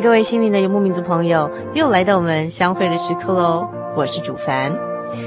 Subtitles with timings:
[0.00, 3.66] 各位心灵的游牧民族朋友，又来到我们相会的时刻喽！
[3.96, 4.70] 我是主凡，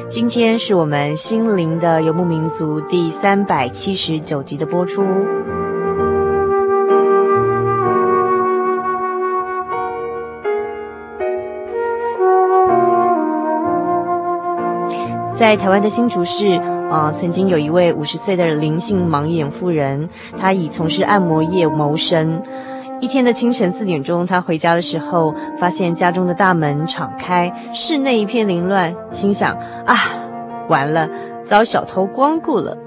[0.09, 5.03] 今天是我们心灵的游牧民族第三百七十九集的播出。
[15.38, 16.45] 在台湾的新竹市，
[16.90, 22.40] 啊、呃，曾经有一位五十岁的林姓盲眼妇人，她以从事按摩业谋生。
[23.01, 29.95] 一天的清晨四点钟，他回家的时候，发现家中的大门敞开，室内一片凌乱，心想：啊，
[30.67, 31.09] 完了，
[31.45, 32.77] 遭小偷光顾了。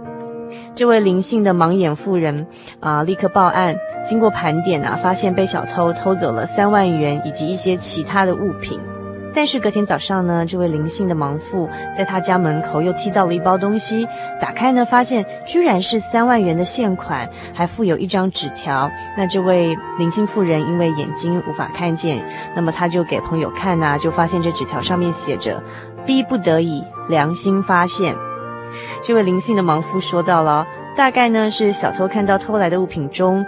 [0.74, 2.46] 这位灵性的盲眼妇人
[2.80, 3.74] 啊、立刻报案。
[4.04, 8.78] 经过盘点啊，发现被小偷偷走了三万元以及一些其他的物品。
[9.34, 14.06] 但是隔天早上呢，这位林姓的盲妇在他家门口又踢到了一包东西，
[14.40, 18.90] 打开呢，发现居然是三万元的现款，还附有一张纸条。
[19.16, 22.22] 那这位林姓妇人因为眼睛无法看见，
[22.54, 25.62] 那么他就给朋友看呐、就发现这纸条上面写着
[26.04, 28.14] “逼不得已，良心发现”。
[29.02, 30.66] 这位林姓的盲妇说到了，
[30.96, 33.44] 大概呢是小偷看到偷来的物品中。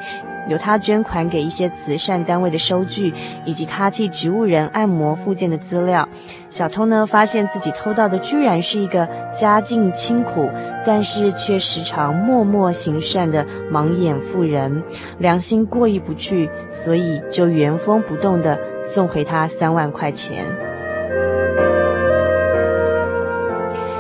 [0.49, 3.13] 有他捐款给一些慈善单位的收据，
[3.45, 6.09] 以及他替植物人按摩复健的资料。
[6.49, 10.51] 小偷呢，发现自己偷到的居然是一个家境清苦，
[10.87, 14.83] 但是却时常默默行善的盲眼妇人，
[15.19, 20.45] 良心过意不去，所以就原封不动地送回他三万块钱。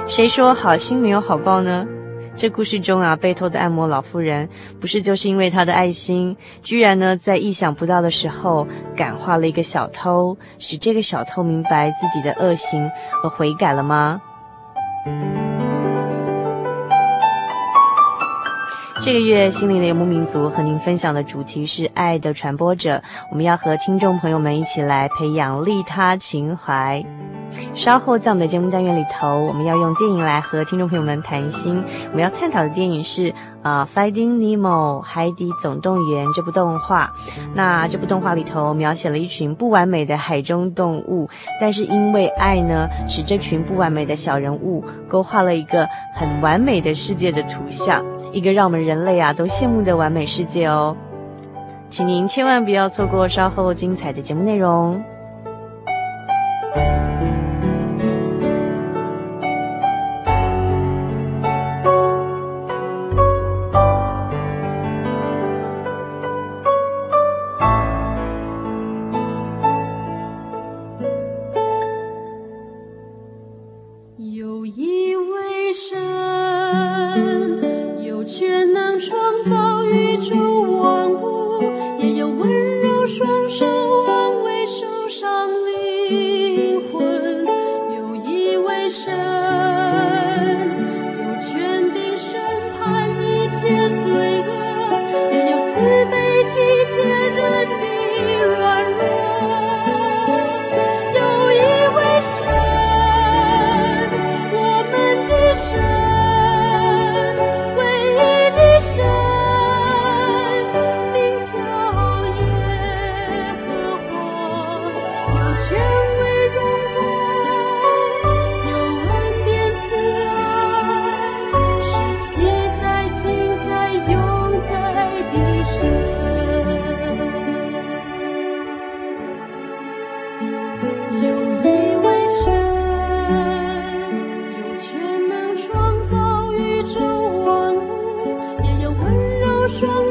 [0.06, 1.86] 谁说好心没有好报呢？
[2.36, 4.48] 这故事中啊，被偷的按摩老妇人，
[4.80, 12.90] 不是就是因为她的爱心，居然呢在意想不到的时候感化了一个小偷，使这个小偷明白自己的恶行
[13.22, 14.20] 而悔改了吗？
[19.00, 27.04] 这个月心灵的游牧民族和您分享的主题是爱的传播者，我们要和听众朋友们一起来培养利他情怀。
[27.74, 31.82] 稍后在我们的节目单元里头，我们要用电影来和听众朋友们谈心。
[32.10, 33.32] 我们要探讨的电影是
[33.62, 37.10] 呃《Finding Nemo》海底总动员这部动画。
[37.54, 41.28] 那这部动画里头描写了一群不完美的海中动物，
[41.60, 50.96] 但是因为爱呢，使这群不完美的小人物勾画了一个很完美的世界的图像，一个让我们人类啊都羡慕的完美世界哦。
[51.88, 55.00] 请您千万不要错过稍后精彩的节目内容。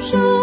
[0.03, 0.42] 手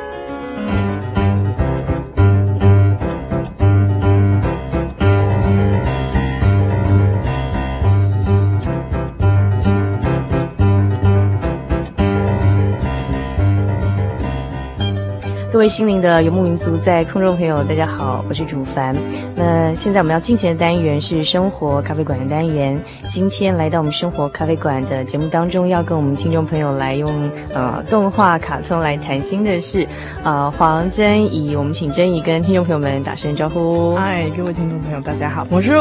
[15.61, 18.95] 位心灵的游牧民族，在空中朋友，大家好，我是主凡。
[19.35, 22.83] 那现在我们要进行的单元是生活咖啡馆的单元。
[23.07, 29.87] 今天来到我们生活咖啡馆的节目当中，要跟我们听众朋友来用呃动画卡通来谈心的是
[30.25, 31.55] 呃黄真怡。
[31.55, 33.95] 我们请真怡跟听众朋友们打声招呼。
[33.95, 35.75] 嗨，各位听众朋友，大家好，我是。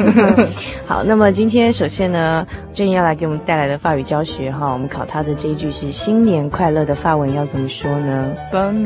[0.88, 8.34] 好，那么今天首先呢，真怡要来给我们带来的法语教学哈，我们考他的这一句是新年快乐的法文要怎么说呢？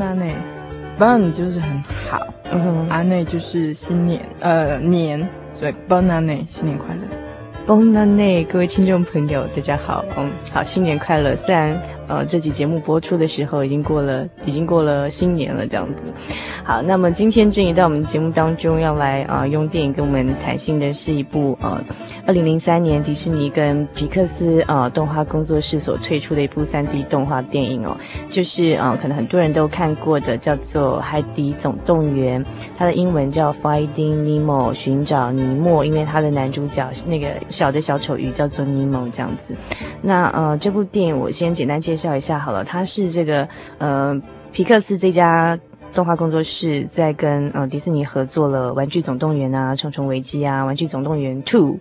[0.08, 0.34] 安内
[0.98, 7.02] ，ban 就是很好，嗯哼，安内就是新年，呃年，所以 bon 安内，新年快乐
[7.66, 11.78] ，bon 安内，各位听众朋友，大家好，嗯，好，新年快乐，虽然。
[12.08, 15.94] 呃，这集节目播出的时候已经过了，已经过了新年了，这样子。
[16.64, 21.82] 好，那么今天禛宜到我们节目当中要来啊、用电影跟我们谈心的是一部呃，
[22.26, 27.96] 二零零三年迪士尼跟皮克斯、呃、动画工作室所推出的一部三 D 动画电影哦，
[28.30, 32.42] 就是啊、可能很多人都看过的，叫做《海底总动员》，
[32.76, 39.54] 它的英文叫 Finding Nemo，寻找尼莫，因为它的男主角那个小的小丑鱼叫做尼莫这样子。
[40.02, 42.16] 那呃，这部电影我先简单介笑。
[42.16, 43.46] 一下好了，他是这个
[43.78, 44.18] 呃
[44.52, 45.58] 皮克斯这家
[45.92, 51.72] 动画工作室在跟呃迪士尼合作了《玩具总动员》啊，《重重危机》啊，《玩具总动员 Two》，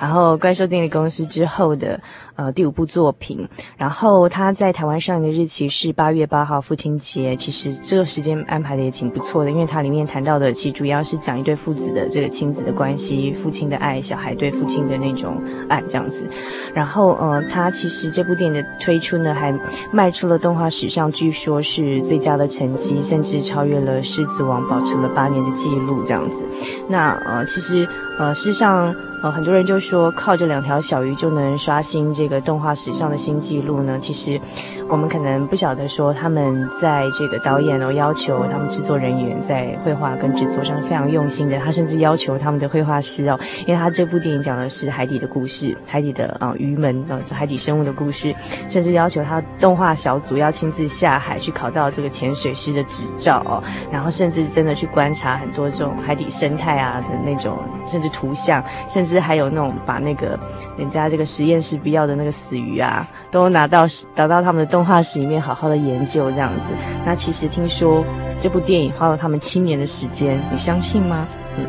[0.00, 1.98] 然后怪兽电力公司之后的。
[2.34, 7.36] 呃，第五部作品，然后他在台湾上映的日期是八月八号父亲节。
[7.36, 16.28] 其实这个时间安排的也挺不错的，因为它里面谈到的其实主要是讲一对父子的这个亲子的关系，父亲的爱，小孩对父亲的那种爱这样子。
[16.74, 19.52] 然后呃，他其实这部电影的推出呢，还
[19.92, 26.44] 迈出了动画史上据说是最佳的成绩，甚至超越了《狮子王》，保持了八年的记录这样子。
[26.88, 27.86] 那呃，其实
[28.18, 28.94] 呃，事实上。
[29.22, 33.96] 呃，很多人就说靠着两条小鱼就能刷新这个动画史上的新纪录呢。
[34.00, 34.40] 其实，
[34.88, 41.56] 我们可能不晓得说他们在这个导演哦要求他们制作人员在绘画跟制作上非常用心的。
[41.60, 48.34] 他甚至要求他们的绘画师哦，因为他这部电影讲的是海底的故事，海底的啊、呃、鱼们啊、呃、海底生物的故事，
[48.68, 53.62] 甚至要求他动画小组要亲自下海去考到这个潜水师的执照哦，
[53.92, 59.11] 然后甚至真的去观察很多这种海底生态啊的那种，甚至图像，甚至。
[59.20, 60.38] 还有那种把那个
[60.76, 66.70] 人家这个实验室必要的那个死鱼啊，都拿到拿到他们的动画室里面好好的研究这样子。
[67.04, 68.04] 那其实听说
[68.38, 71.26] 这部电影花了他们七年的时间，你相信吗？
[71.58, 71.64] 嗯，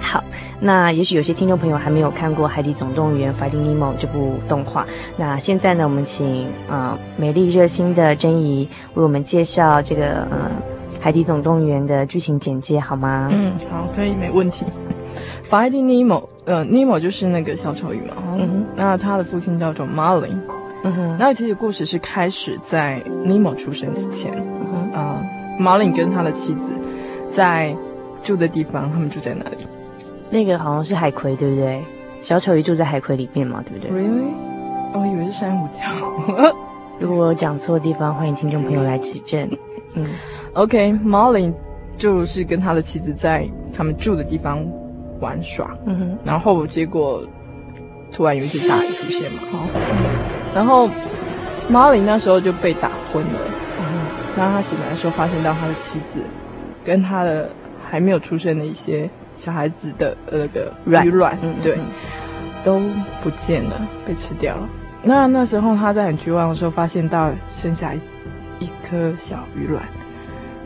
[0.00, 0.22] 好，
[0.60, 4.86] 那也许有些听众朋友还没有看过《海底总动员》（Finding Nemo） 这部动画。
[5.16, 10.50] 那现在呢，我们请啊、美丽热心的珍姨为我们介绍这个呃
[11.02, 13.28] 《海底总动员》的剧情简介好吗？
[13.32, 14.64] 嗯，好，可以，没问题。
[15.50, 18.14] Finding Nemo，呃，Nemo 就是那个小丑鱼嘛。
[18.38, 18.66] 嗯哼。
[18.74, 20.38] 那他的父亲叫做 Marlin。
[20.84, 21.16] 嗯哼。
[21.18, 24.32] 那其实故事是开始在 Nemo 出生之前。
[24.60, 24.90] 嗯哼。
[24.92, 26.72] 啊、呃，Marlin 跟他的妻子
[27.28, 27.76] 在
[28.22, 29.66] 住的地方，他们住在哪里？
[30.30, 31.82] 那个好像是海葵，对不对？
[32.20, 34.30] 小丑鱼住在海葵里面嘛，对不对？Really？
[34.92, 36.54] 我、oh, 以为是珊瑚礁。
[36.98, 39.48] 如果我讲错的地方，欢迎听众朋友来指正。
[39.96, 40.06] 嗯。
[40.54, 41.52] OK，Marlin、
[41.98, 44.64] 就是跟他的妻子在他们住的地方。
[45.20, 47.24] 玩耍，嗯哼，然后结果
[48.12, 49.68] 突然有一只大鱼出现嘛，好，
[50.54, 50.88] 然后
[51.68, 53.40] 马林那时候就被打昏了，
[54.36, 56.22] 然后他醒来的时候发现到他的妻子
[56.84, 57.50] 跟他的
[57.88, 61.78] 还没有出生的一些小孩子的那个鱼卵，嗯，对，
[62.64, 62.80] 都
[63.22, 64.68] 不见了，被吃掉了。
[65.02, 68.00] 那那时候他在很绝望的时候，发现到剩下一
[68.60, 69.82] 一颗小鱼卵，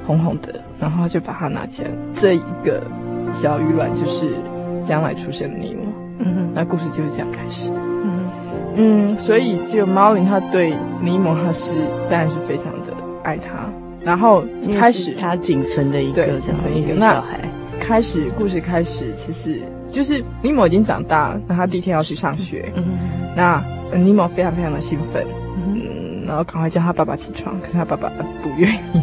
[0.06, 2.82] 红红的，然后就把它拿起来，这一个。
[3.30, 4.36] 小鱼卵就是
[4.82, 5.84] 将来出生的尼莫，
[6.18, 6.34] 嗯。
[6.34, 8.28] 哼，那故事就是这样开始，嗯。
[8.76, 13.70] 嗯，所以这个猫林他对尼莫他是当然是非常的爱他，
[14.02, 14.44] 然后
[14.78, 17.40] 开始他仅存的一个这样一个小孩，
[17.78, 22.84] 开始故事开始其实就是尼莫已经长大了，那他第一天要去上学，嗯。
[22.84, 22.90] 哼，
[23.36, 23.62] 那
[23.96, 28.08] 尼莫非常非常的兴奋，嗯，然后赶快叫他爸爸起床，可是他爸爸
[28.42, 29.00] 不愿意，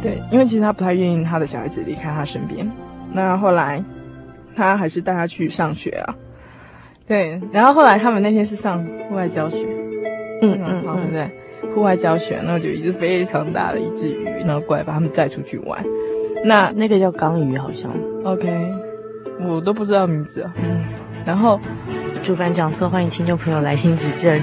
[0.00, 2.70] 对，因为其实他不太愿意他的小孩子离开他身边。
[3.14, 3.82] 那后来，
[4.54, 6.14] 他还是带他去上学啊。
[7.06, 9.58] 对，然后后来他们那天是上户外教学，
[10.42, 11.30] 嗯嗯，好，对不对？
[11.74, 15.82] 户外教学，那我就一只非常大的一只鱼，然后过来把他们载出去玩。
[16.44, 17.90] 那那个叫缸鱼，好像。
[18.24, 18.72] OK，
[19.40, 20.52] 我都不知道名字啊。
[20.56, 20.84] 嗯，
[21.24, 21.60] 然后
[22.22, 24.40] 主办讲错，欢迎听众朋友来信指正。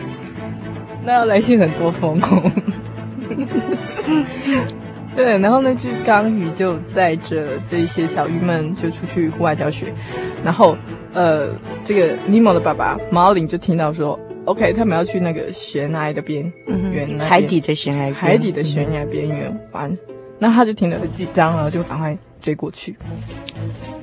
[1.04, 2.52] 那要来信很多封哦。
[5.16, 9.94] 对，然后那只缸鱼就载着这一些小鱼们就出去户外教学，
[10.44, 10.78] 然后
[11.14, 11.50] 呃，
[11.84, 14.20] 这个尼莫的爸爸毛林就听到说。
[14.46, 19.96] OK，他们要去那个悬崖的边缘，嗯，海底的悬崖，海底的悬崖边缘玩。
[20.40, 22.96] 那、嗯、他就听了很紧张，然后就赶快追过去。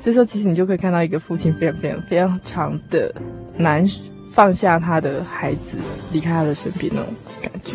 [0.01, 3.13] 这时候，其实你就可以看到一个父亲非常非常非常长的
[3.57, 3.85] 难
[4.33, 5.77] 放下他的孩子，
[6.13, 7.13] 离开他的身边那种
[7.43, 7.75] 感觉。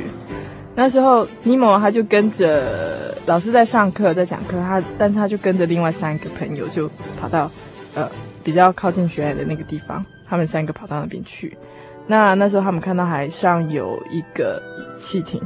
[0.73, 6.89] 那时候，尼莫他就跟着老师在上课，在讲课，他但是他就跟着另外三个朋友就
[7.19, 7.49] 跑到
[7.93, 8.09] 呃
[8.43, 11.57] 比较靠近悬崖的那个地方，他们三个跑到那边去。
[12.05, 14.61] 那那时候他们看到海上有一个
[14.97, 15.41] 汽艇，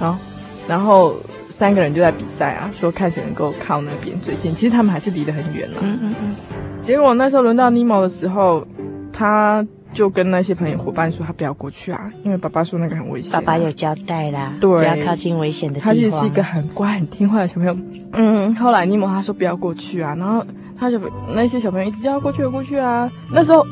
[0.00, 0.18] 然后
[0.66, 1.16] 然后
[1.50, 4.54] 三个人就在比赛啊，说看谁能够靠那边最近。
[4.54, 5.80] 其实他们还是离得很远了。
[5.82, 6.34] 嗯嗯嗯。
[6.80, 8.66] 结果那时候轮到尼莫的时候，
[9.12, 13.40] 他就跟那些朋友伙伴说他不要过去啊，因为爸爸说那个很危险啊。
[13.40, 15.94] 爸爸有交代啦，对，不要靠近危险的地方。
[15.94, 17.76] 他其实是一个很乖很听话的小朋友。
[18.12, 20.44] 嗯，后来尼莫他说不要过去啊，然后
[20.78, 21.00] 他就
[21.34, 23.66] 那些小朋友一直叫他过去过去啊，那时候。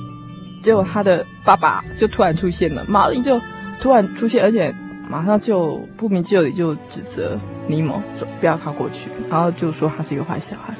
[0.63, 3.41] 结果他的爸爸就突然出现了，马丽就
[3.81, 4.71] 突然出现，而且
[5.09, 10.75] 马上就不明就里就指责尼莫说不要靠过去，然后就说他是一个坏小孩，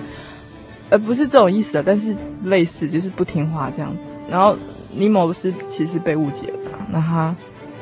[0.91, 4.13] 呃不是这种意思啊，但是类似就是不听话这样子。
[4.29, 4.55] 然后
[4.93, 6.59] 尼莫是其实被误解了，
[6.91, 7.35] 那他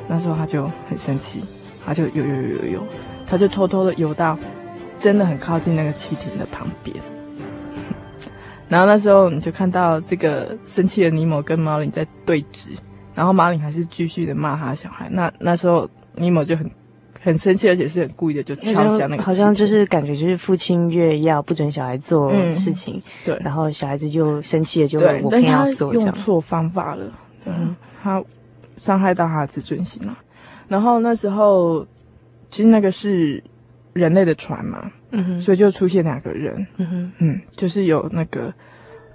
[0.07, 1.43] 那时候他就很生气，
[1.85, 2.87] 他就游游游游游，
[3.27, 4.39] 他就偷偷的游到
[4.99, 6.95] 真的很靠近那个汽艇的旁边。
[8.69, 12.77] 然后那时候你就看到这个生气的尼莫跟马林在对峙，
[13.15, 15.09] 然后马林还是继续的骂他小孩。
[15.11, 16.71] 那那时候尼莫就很
[17.21, 19.23] 很生气，而且是很故意的就敲响那个。
[19.23, 26.09] 好像就是感觉就是父亲越要不准小孩做事情，嗯、对，然后小孩子就生气了，就我偏要做这样。
[26.09, 27.05] 用错方法了，
[27.45, 28.23] 嗯，他
[28.77, 30.17] 伤害到他的自尊心了。
[30.69, 31.87] 然后那时候
[32.51, 33.43] 其实那个是
[33.93, 34.91] 人类的船嘛。
[35.11, 38.53] 嗯哼，所以就出现两个人，嗯哼，嗯，就是有那个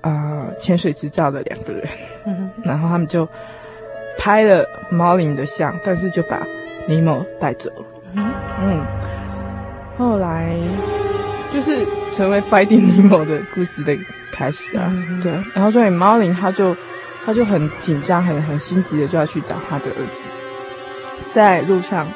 [0.02, 1.88] 呃潜水执照的两个人，
[2.26, 3.30] 嗯哼，然后他们就
[4.18, 6.44] 拍了毛林的像，但是就把
[6.88, 8.86] 尼莫带走了，嗯，嗯，
[9.98, 10.55] 后来
[11.51, 13.98] 就是成为 Finding Nemo 的故事的
[14.32, 16.75] 开始啊，嗯、对，然后所以猫林他就
[17.25, 20.24] 他就很紧张，很很心急的就要去找他的儿子，
[21.32, 22.08] 在路上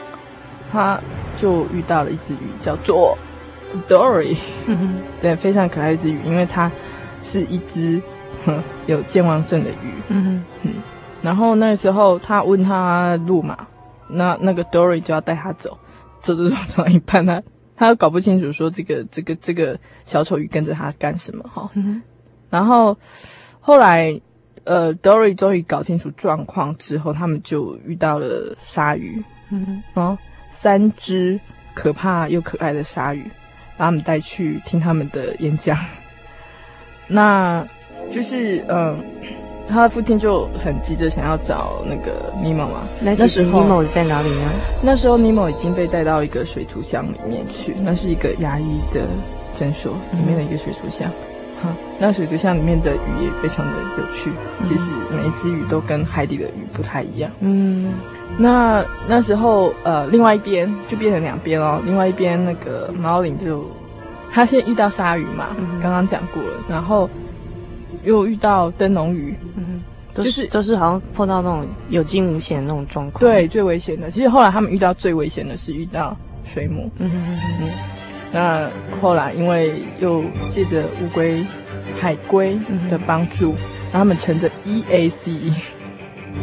[0.72, 1.00] 他
[1.36, 3.18] 就遇到了一只鱼，叫做。
[3.90, 4.38] Dory，
[5.22, 6.72] 对，非常可爱一只鱼，因为它
[7.22, 8.02] 是一只
[8.88, 10.74] 有健忘症的鱼，嗯哼，嗯，
[11.22, 13.58] 然后那时候他问他路嘛，
[14.08, 15.78] 那那个 Dory 就要带他走，
[16.36, 17.44] 走走走走到一半，他
[17.76, 22.02] 他搞不清楚说这个这个这个小丑鱼跟着他干什么哈，嗯，
[22.50, 22.98] 然后
[23.60, 24.20] 后来
[24.64, 30.18] 呃 Dory 终于搞清楚状况之后，他们就遇到了鲨鱼，嗯哼，然后
[30.52, 31.40] 三只
[31.74, 33.24] 可怕又可爱的鲨鱼。
[33.78, 35.78] 把他们带去听他们的演讲，
[37.06, 37.64] 那
[38.10, 38.98] 就是嗯，
[39.68, 42.88] 他的父亲就很急着想要找那个尼莫嘛。
[43.02, 44.50] 那时候尼莫在哪里呢？
[44.82, 49.08] 那时候尼莫已经被带到一个水族箱里面去，那是一个牙医的
[49.54, 51.10] 诊所里面的一个水族箱。
[51.60, 57.32] 哈、嗯，那水族箱里面的鱼也非常的有趣，嗯、其实每一只鱼都跟海底的鱼不太一样。
[57.40, 57.94] 嗯。
[58.38, 61.82] 那那时候，呃，另外一边就变成两边哦。
[61.84, 63.66] 另外一边那个毛林就，
[64.30, 67.10] 他先遇到鲨鱼嘛，嗯、刚刚讲过了，然后
[68.08, 69.84] 又遇到灯笼鱼，嗯，
[70.14, 73.20] 就是都是好像碰到那种有惊无险的那种状况。
[73.20, 74.10] 对，最危险的。
[74.10, 76.90] 其实后来他们遇到最危险的是遇到水母。
[76.98, 77.70] 嗯哼哼哼嗯。
[78.32, 81.46] 那后来因为又借着乌龟、
[81.96, 82.58] 海龟
[82.90, 83.56] 的帮助，
[83.92, 85.54] 让、嗯、他们乘着 EAC。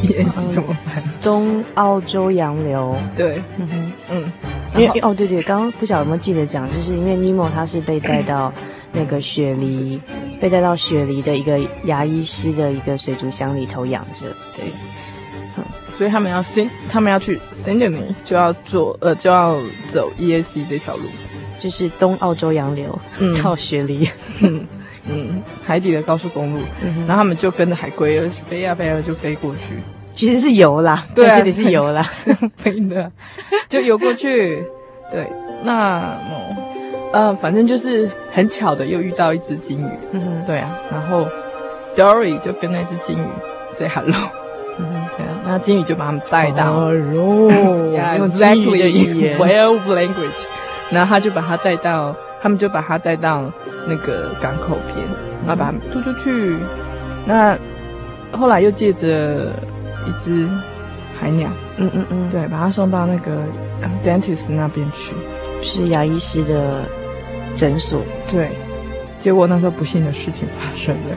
[0.03, 1.03] 也是怎么办？
[1.23, 4.33] 东澳洲洋流，对，嗯哼，嗯，
[4.75, 8.53] 因为哦，对对，刚刚不晓得有没有记得讲，就是因为尼莫他是被带到
[8.95, 10.01] 那个雪梨，
[10.41, 14.65] 被带到雪梨的一个牙医师的一个水族箱里头养着，对，
[15.57, 19.57] 嗯，所以他们要 Sydney，他们要去 Sydney 就要坐呃就要
[19.89, 21.03] 走 EAC 这条路，
[21.59, 24.09] 就是东澳洲洋流，嗯，到雪梨。
[24.41, 24.65] 嗯
[25.07, 29.77] 嗯，海底的高速公路，嗯、然后他们就跟着海龟飞呀飞呀就飞过去，
[30.15, 33.13] 其实是游啦，对啊，这里是游啦， 是飞的，
[33.69, 34.65] 就游过去。
[35.11, 35.31] 对，
[35.63, 36.19] 那
[37.15, 41.27] 呃，反正就是很巧的又遇到一只金鱼，嗯哼，对啊，然后
[41.97, 43.27] Dory 就跟那只金鱼
[43.71, 44.17] say hello，
[44.79, 44.85] 嗯
[45.17, 50.47] 对啊，那金鱼就把他们带到， 用鲸鱼的语言，whale language，
[50.91, 53.45] 然后他就把他带到，他们就把他带到
[53.87, 55.07] 那个港口边，
[55.47, 56.57] 然后把他们吐出去。
[57.25, 57.57] 那
[58.33, 59.53] 后来又借着
[60.07, 60.49] 一只
[61.19, 63.43] 海鸟，嗯嗯嗯，对，把他送到那个
[64.03, 65.15] dentist 那边去，
[65.63, 66.81] 是牙医师的
[67.57, 68.03] 诊所。
[68.31, 68.51] 对，
[69.19, 71.17] 结果那时候不幸的事情发生了。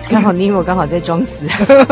[0.10, 1.46] 刚好尼莫刚好在装死，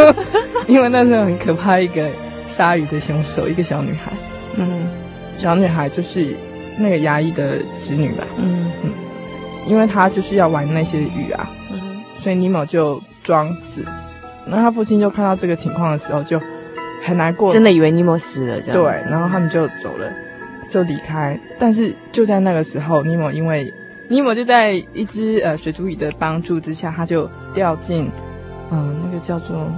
[0.66, 2.08] 因为那时候很可怕，一个
[2.46, 4.12] 鲨鱼的凶手，一个小女孩，
[4.56, 4.88] 嗯，
[5.36, 6.34] 小女孩就是
[6.78, 8.70] 那个牙医的侄女吧，嗯。
[8.82, 8.90] 嗯，
[9.66, 13.84] 因为她就是要玩那些鱼啊，嗯，所以尼莫就装死，
[14.46, 16.40] 然后他父亲就看到这个情况的时候就
[17.04, 20.10] 很难过，真的以为尼莫死了，这样，对，然后他们就走了，
[20.70, 23.72] 就离开，但是就在那个时候，尼莫因为。
[24.08, 28.08] 尼莫就在一只呃水族鱼的帮助之下，他就掉进，
[28.70, 29.68] 嗯、呃，那个叫做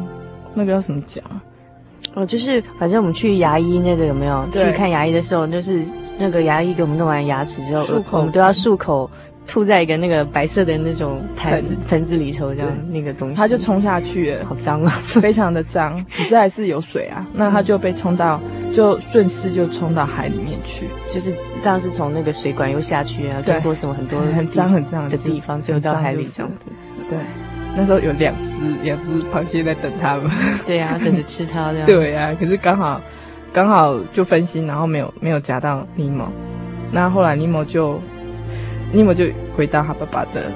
[0.52, 1.24] 那个叫什么讲？
[2.12, 4.46] 哦，就是反正我们去牙医那个有没有？
[4.52, 5.82] 去看牙医的时候，就是
[6.18, 9.10] 那个牙医给我们弄完牙齿之后，口我们都要漱口。
[9.48, 16.04] 吐在一个那个白色的那种盆盆子里头，这样那个东西，它就冲下去了，好脏啊， 非常的脏。
[16.14, 18.38] 可是还是有水啊， 那它就被冲到，
[18.74, 26.70] 就顺势就冲到海里面去，就是这样是从那个水管又下去啊，经过什么很多很脏很脏的地方，最后到海里这样子。
[27.08, 27.18] 对，
[27.74, 30.30] 那时候有两只两只螃蟹在等他们，
[30.66, 31.86] 对啊， 等着吃它这样。
[31.86, 33.00] 对啊，可是刚好
[33.50, 36.30] 刚好就分心，然后没有没有夹到尼莫，
[36.92, 37.98] 那后来尼莫就。
[38.92, 40.50] 尼莫就回到他爸爸的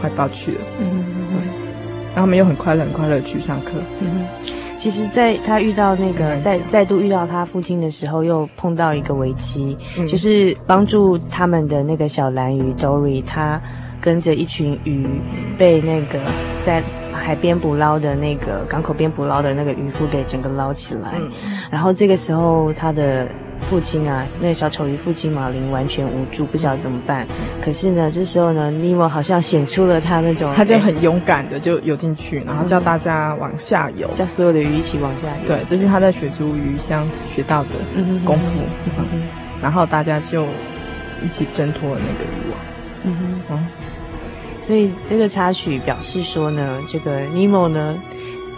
[0.00, 0.60] 怀抱去了。
[0.80, 1.36] 嗯嗯嗯。
[2.14, 3.72] 然后他们又很快乐、很快乐去上课。
[4.00, 4.26] 嗯。
[4.76, 13.60] 其实，在他遇到那个再再度遇到他父亲的时候，又碰到一个危机，嗯、就是帮助他们的那个小蓝鱼 Dory，他
[14.00, 15.04] 跟着一群鱼
[15.58, 16.20] 被那个
[16.64, 16.80] 在
[17.12, 21.14] 海边捕捞的那个港口边捕捞的那个渔夫给整个捞起来。
[21.16, 21.58] 嗯。
[21.70, 23.26] 然后这个时候，他的。
[23.60, 27.26] 父亲啊，那个小丑鱼父亲马林完全无助，不知道怎么办。
[27.62, 35.48] 可是呢，这时候呢，尼莫好像显出了他那种，他就很勇敢的就游进去，然后叫大家往下游，叫所有的鱼一起往下游。
[35.48, 37.68] 对，这是他在水族鱼箱学到的
[38.24, 38.58] 功夫。
[39.60, 40.46] 然后大家就
[41.22, 42.60] 一起挣脱了那个渔网。
[43.04, 43.66] 嗯哼，嗯，
[44.58, 47.94] 所以这个插曲表示说呢，这个尼莫呢。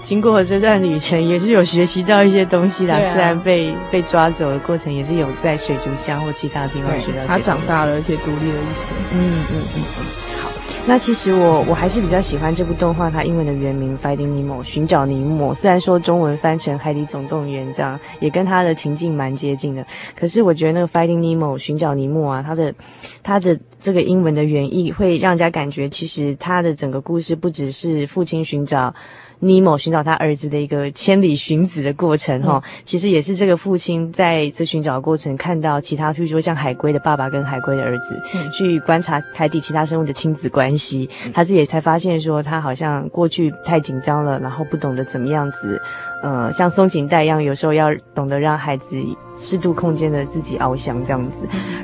[0.03, 2.95] 经过这段旅程，也是有学习到一些东西的。
[3.13, 7.25] 虽然被被抓走的过程，也是有在水族箱或其他地方学到。
[7.27, 8.89] 他长大了，而且独立了一些。
[9.13, 10.43] 嗯嗯嗯嗯。
[10.43, 10.51] 好，
[10.87, 15.55] 那其实我我还是比较喜欢这部动画，它英文的原名《Finding Nemo》寻找尼莫。
[15.55, 19.87] 虽然说中文翻成《海底总动员》这样，也跟它的情境蛮接近的。
[20.19, 22.75] 可是我觉得那个《Finding Nemo》寻找尼莫啊，它的
[23.23, 28.93] 它的这个英文的原意会让人家感觉，其实它的整个故事不只是父亲寻找。
[29.41, 45.81] 尼莫寻找他儿子的一个千里寻子的过程，哈、嗯，其实也是这个父亲在这寻找的过程看到其他，譬如说像海龟的爸爸跟海龟的儿子，嗯、去观察海底其他生物的亲子关系，嗯、他自己也才发现说他好像过去太紧张了，然后不懂得怎么样子。
[46.23, 48.97] 呃，像松紧带一样，有时候要懂得让孩子
[49.37, 51.37] 适度空间的自己翱翔这样子。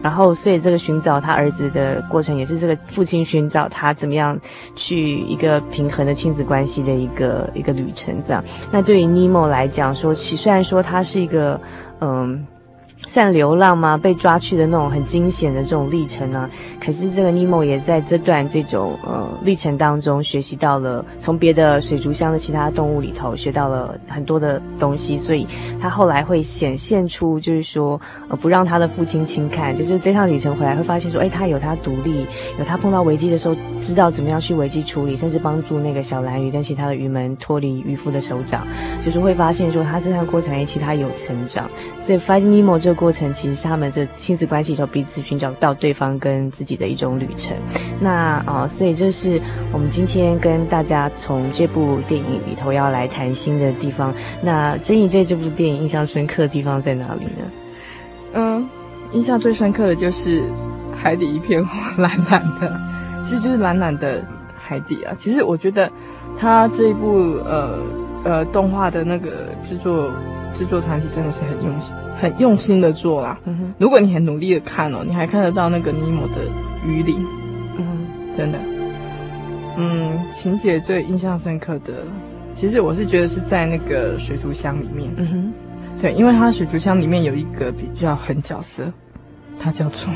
[0.03, 4.38] 然后，所以这个寻找他儿子的过程，也是这个父亲寻找他怎么样
[4.75, 8.20] 去一个平衡的亲子关系的一个一个旅程。
[8.22, 11.61] 这样，那对于尼莫来讲说，其虽然说他是一个
[12.01, 12.46] 嗯。
[13.02, 13.96] 呃算流浪吗？
[13.96, 16.50] 被抓去的那种很惊险的这种历程呢、啊？
[16.80, 25.46] 可是这个尼莫也在这段这种呃历程当中学习到了，从别的水族箱的其他动物里头学到了很多的东西，所以
[25.80, 32.26] 他后来会显现出就是说呃不让他的父亲轻看，就是这趟旅程回来会发现说，哎，他有他独立，
[32.59, 38.66] 有他碰到危机的时候知道怎么样去危机处理，甚至帮助那个小蓝鱼跟其他的鱼们脱离渔夫的手掌，
[39.04, 47.57] 就是会发现说他这趟过程哎其他有成长，所以 Finding Nemo 这个过程其实是他们这亲子关系里头彼此寻找到对方跟自己的一种旅程。
[48.01, 49.40] 那啊、所以这是
[49.72, 54.14] 我们今天跟大家从这部电影里头要来谈心的地方。
[54.40, 57.51] 那珍妮对这部电影印象深刻的地方在哪里呢？
[58.35, 58.68] 嗯，
[59.11, 60.49] 印象最深刻的就是
[60.94, 61.61] 海底一片
[61.99, 62.81] 蓝蓝的，
[63.25, 64.25] 其实就是蓝蓝的
[64.57, 65.12] 海底啊。
[65.18, 65.90] 其实我觉得
[66.38, 67.81] 他这一部呃
[68.26, 69.30] 呃动画的那个
[69.62, 70.10] 制作
[70.54, 71.94] 制作团体真的是很用心。
[72.18, 76.36] 很用心的做啦，嗯，如果你很努力的看哦，你还看得到那个尼莫的
[76.88, 77.14] 鱼鳞，
[77.76, 78.58] 嗯哼，真的，
[79.76, 81.92] 嗯，情节最印象深刻的，
[82.54, 85.52] 其实我是觉得是在那个水族箱里面，嗯哼，
[86.00, 88.90] 对，因为它水族箱里面有一个比较狠角色，
[89.58, 90.10] 它叫做，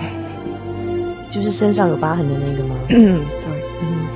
[1.29, 2.77] 就是身上有疤痕的那个吗？
[2.89, 4.07] 嗯，对，嗯，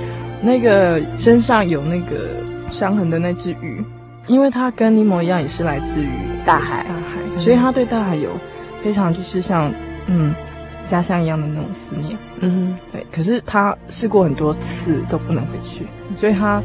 [0.40, 3.83] 那个身上有那个伤痕的那只鱼，
[4.27, 6.09] 因为它跟尼莫一样，也是来自于
[6.44, 8.31] 大海，大海，所以他对大海有
[8.81, 9.72] 非常就是像
[10.07, 10.35] 嗯
[10.85, 12.16] 家乡一样的那种思念。
[12.40, 13.07] 嗯，对。
[13.12, 16.62] 可是他试过很多次都不能回去，所以他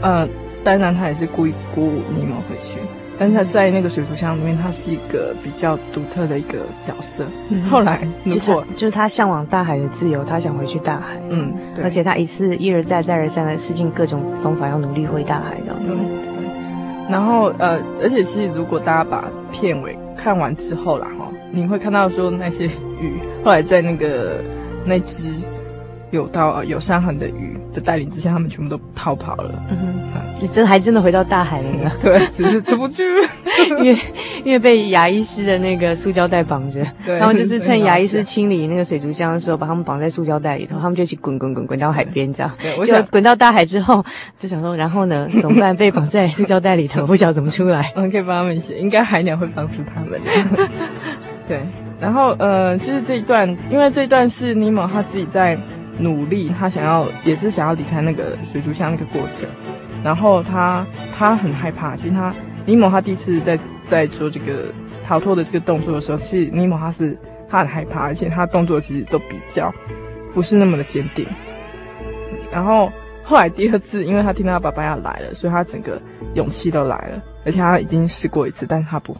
[0.00, 0.28] 呃，
[0.64, 2.78] 当然他也是故意鼓舞尼莫回去。
[3.22, 7.24] 但是他在那个水族箱里面，他是一个比较独特的一个角色。
[7.50, 11.22] 嗯、后来如果就是他向往大海的自由，他想回去大海。
[11.30, 11.84] 嗯，对。
[11.84, 15.92] 而且他一次一而再再而三的试尽各种方法，要努力回大海这样子。
[15.92, 15.98] 嗯，
[16.34, 17.12] 对。
[17.12, 22.64] 然后呃，而且其实如果大家把片尾看完之后啦，哈，你会看到说那些
[23.00, 24.42] 鱼后来在那个
[24.84, 25.32] 那只
[26.12, 29.50] 有到有伤痕的鱼的带领之下，他们全部都逃跑了。
[29.70, 29.76] 嗯
[30.12, 31.90] 哼，你真还真的回到大海了呢？
[32.02, 33.02] 对，只是出不去，
[33.80, 33.98] 因为
[34.44, 36.86] 因为被牙医师的那个塑胶袋绑着。
[37.06, 42.52] 对，他们就是趁牙医师清理那个水族箱的时候，把他们绑在塑胶袋里头，他们就一起滚滚滚滚到海边，这样。
[42.60, 44.04] 对，我想滚到大海之后，
[44.38, 45.74] 就想说，然后呢，怎么办？
[45.74, 47.90] 被绑在塑胶袋里头，不晓得怎么出来。
[47.96, 50.20] 我们可以帮他们写，应该海鸟会帮助他们。
[51.48, 51.62] 对，
[51.98, 55.58] 然后呃，就是这一段，因为这一段是尼莫他自己在。
[55.98, 59.48] 努力，他想要也是想要离开那个水族箱那个过程，
[60.02, 61.94] 然后他他很害怕。
[61.94, 64.72] 其实他尼莫他第一次在在做这个
[65.04, 67.16] 逃脱的这个动作的时候，其实尼莫他是
[67.48, 69.72] 他很害怕，而且他动作其实都比较
[70.32, 71.26] 不是那么的坚定。
[72.50, 72.90] 然后
[73.22, 76.00] 后来第二次，因为他听到他爸爸要来了，所以他整个
[76.34, 79.16] 勇气都来了，而且他已经试过一次，但是他不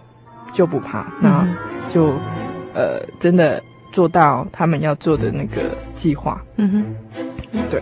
[0.53, 1.47] 就不怕，那
[1.89, 2.15] 就、
[2.75, 3.63] 呃真的。
[3.93, 6.43] 做到他们要做的那个计划。
[6.57, 6.85] 嗯哼，
[7.71, 7.81] 对。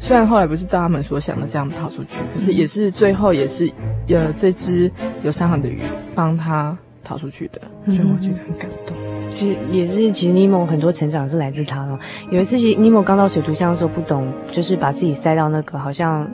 [0.00, 3.70] 虽然后来不是照他们所想的这样跑出去，可是也是最后也是，
[4.08, 4.90] 呃，这只
[5.22, 5.82] 有伤痕的鱼
[6.14, 7.60] 帮他逃出去的，
[7.92, 8.96] 所以我觉得很感动。
[9.30, 11.98] 其实也是，其实尼莫很多成长是来自他的。
[12.30, 16.26] 有一次，其实尼莫刚到水族箱的时候不懂，就是把自己塞到那个好像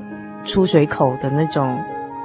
[0.44, 1.76] 出水口的那种。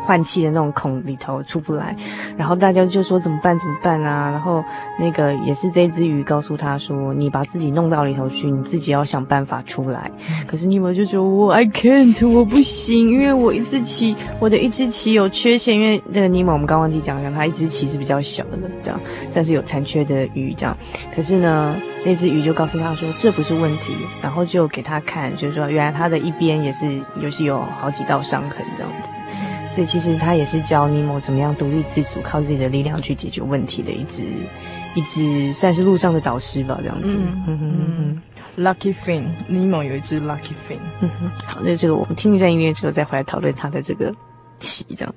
[0.06, 1.96] 换气的那种孔里头出不来，
[2.38, 3.58] 然后大家就说怎么办？
[3.58, 4.32] 怎么办啊？
[4.32, 4.64] 然后
[4.98, 10.10] 那个也是这只鱼告诉他说：“你把自己弄到里头去，你自己要想办法出来。
[10.30, 15.76] 嗯”可是尼莫就说：“我 I can't，我不行，因为我一只鳍，我的一只鳍有缺陷。
[15.76, 20.54] 因为那个尼莫，我们刚忘记讲讲，他一只鳍是比较小的，这样算是有残缺的鱼。
[20.54, 20.76] 这样，
[21.16, 26.88] 可是呢，那只鱼就告诉他说这不是问题，然后就给他看，就是说原来他的一边也是
[27.22, 29.10] 也是有好几道伤痕这样子。”
[29.72, 34.26] 所以其实他也是教尼莫怎么样独立自主，靠自己的力量去解决问题的一只，
[34.96, 37.08] 一只算是路上的导师吧，这样子。
[37.08, 37.60] 嗯嗯
[37.98, 38.22] 嗯。
[38.58, 40.78] Lucky fin，尼莫有一只 Lucky fin。
[41.00, 41.32] 嗯哼。
[41.48, 44.14] 好，那这个我们听一段音乐之后再回来讨论他的这个
[44.60, 45.16] 棋，这样。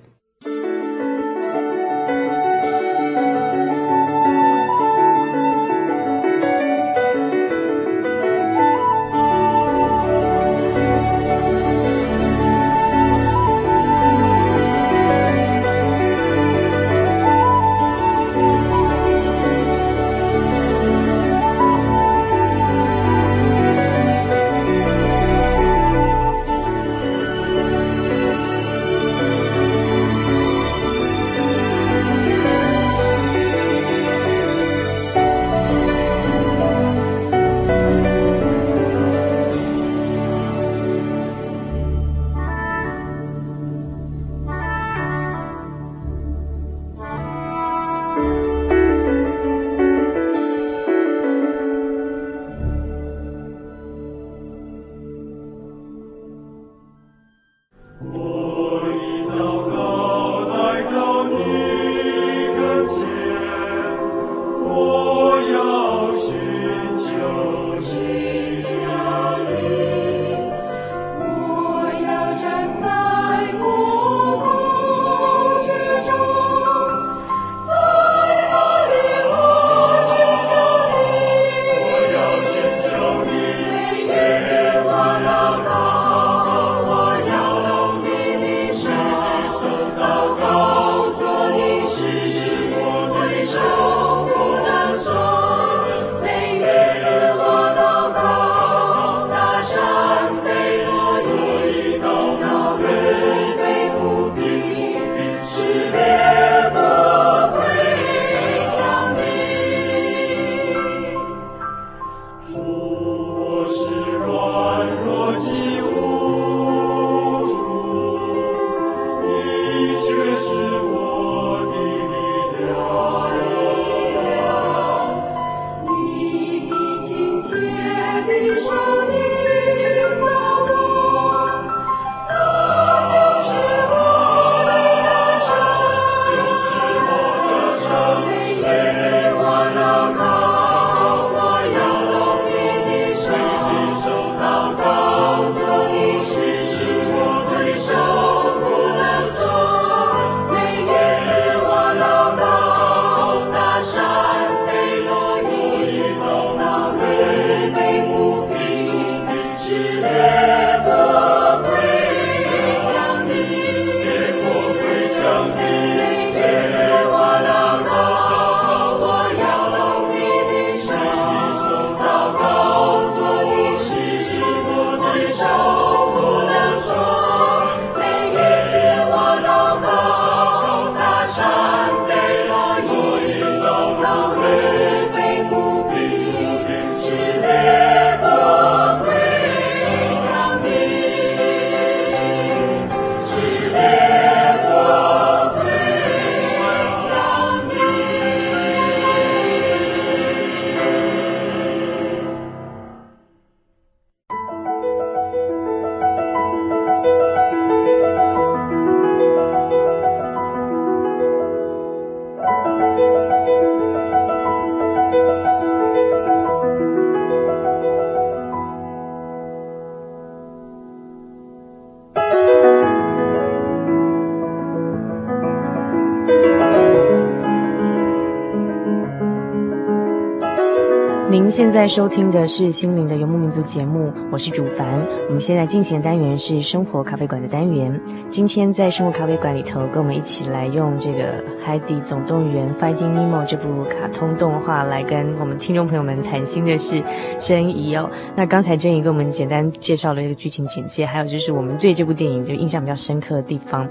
[231.55, 235.01] 现在收听的是《心灵的游牧民族》节目，我是主凡。
[235.29, 238.01] 我们现在进行的单元是生活咖啡馆的单元。
[238.29, 241.19] 今天在生活咖啡馆里头，跟我们一起来用这个
[241.63, 247.01] 《海底总动员》（Finding Nemo） 这部卡通动画来跟我们听众朋友们谈心的是
[247.39, 248.11] 珍怡哦。
[248.35, 253.89] 那刚才珍怡给我们简单介绍了一个剧情简介，还有就是我们对这部电影就印象比较深刻的地方。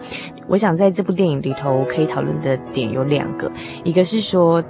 [0.50, 3.50] 我想在这部电影里头可以讨论的点有两个，
[3.86, 4.62] 一个是说。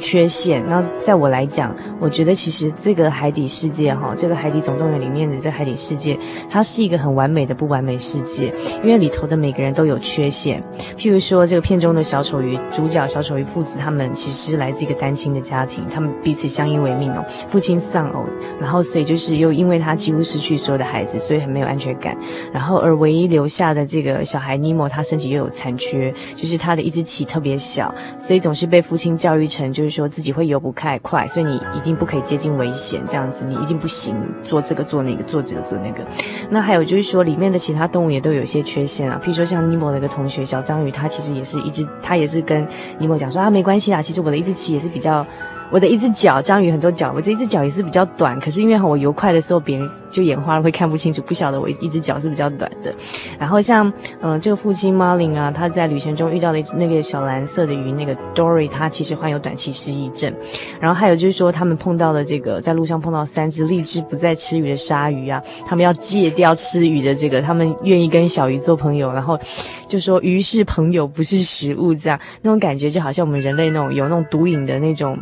[0.00, 0.66] 缺陷。
[0.66, 10.60] 那在我来讲，我觉得其实这个海底世界哈，这个海底总动员里面的这海底世界，它是一个很完美的不完美世界，因为里头的每个人都有缺陷。
[10.96, 17.24] 譬如说，这个片中的小丑鱼主角小丑鱼父子，他们其实来自一个单亲的家庭，他们彼此相依为命哦。
[17.46, 18.24] 父亲丧偶，
[18.58, 22.16] 然后所以就是又因为他几乎失去所有的孩子，所以很没有安全感。
[22.52, 29.89] 然后而唯一留下的这个小孩尼莫，他身体又有残缺，就是他的一只鳍特别小，所以总是被父亲教育成就是。
[29.90, 36.04] 说自己会游不太快，所以你一定不可以接近危险，这样子你一定不行，做这个做那个，做这个做那个。
[36.48, 42.66] 那还有就是说，里面的其他动物也都有一些缺陷啊，譬如说像尼莫的一个同学小章鱼，他其实也是一直，他也是跟
[42.98, 45.26] 尼莫讲说啊，没关系啦，其实我的一只鳍也是比较。
[45.70, 48.38] 我的一只脚，章鱼很多脚，我这一只脚也是比较短。
[48.40, 52.92] 可是因为我游快的时候，别人就眼花了，会看不清楚，不晓得我一只脚是比较短的。
[53.38, 60.34] 然后像，嗯、这个父亲 m a l i n 啊，他在旅程中遇到了那个小蓝色的鱼，那个 Dory，他其实患有短期失忆症。
[60.80, 69.38] 然后还有就是说，他们碰到了这个在路上碰到三只立志不再吃鱼的鲨鱼啊，他们要戒掉吃鱼的这个，他们愿意跟小鱼做朋友，然后
[69.86, 75.16] 就说鱼是朋友，不是食物，这样那种感觉就好像我们人类那种有那种毒瘾的那种。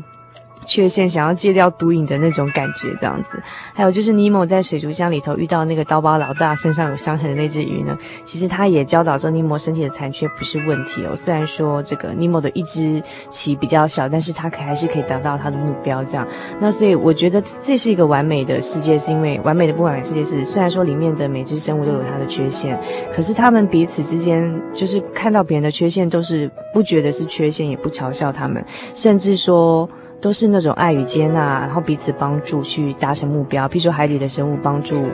[0.69, 3.43] 缺陷，想要戒掉毒瘾的那种感觉，这样子。
[3.75, 11.17] 还有就是尼莫在水族箱里头遇到那个刀疤老大身上有伤痕的那只鱼呢，其实他也教导着尼莫身体的残缺不是问题哦。
[11.17, 16.05] 虽然说这个尼莫的一只鳍比较小，但是他可还是可以达到他的目标。
[16.05, 16.29] 这样，
[16.61, 22.79] 那所以我觉得这是一个完美的世界，是因为完美的不完美世界是虽然说里面的每只生物都有它的缺陷，
[23.11, 29.89] 可是他们彼此之间就是看到别人的缺陷都是不觉得是缺陷，也不嘲笑他们，甚至说。
[30.21, 33.69] 都是那种爱与接纳，然后彼此帮助去达成目标。
[33.69, 35.07] 譬如说海底的生物帮助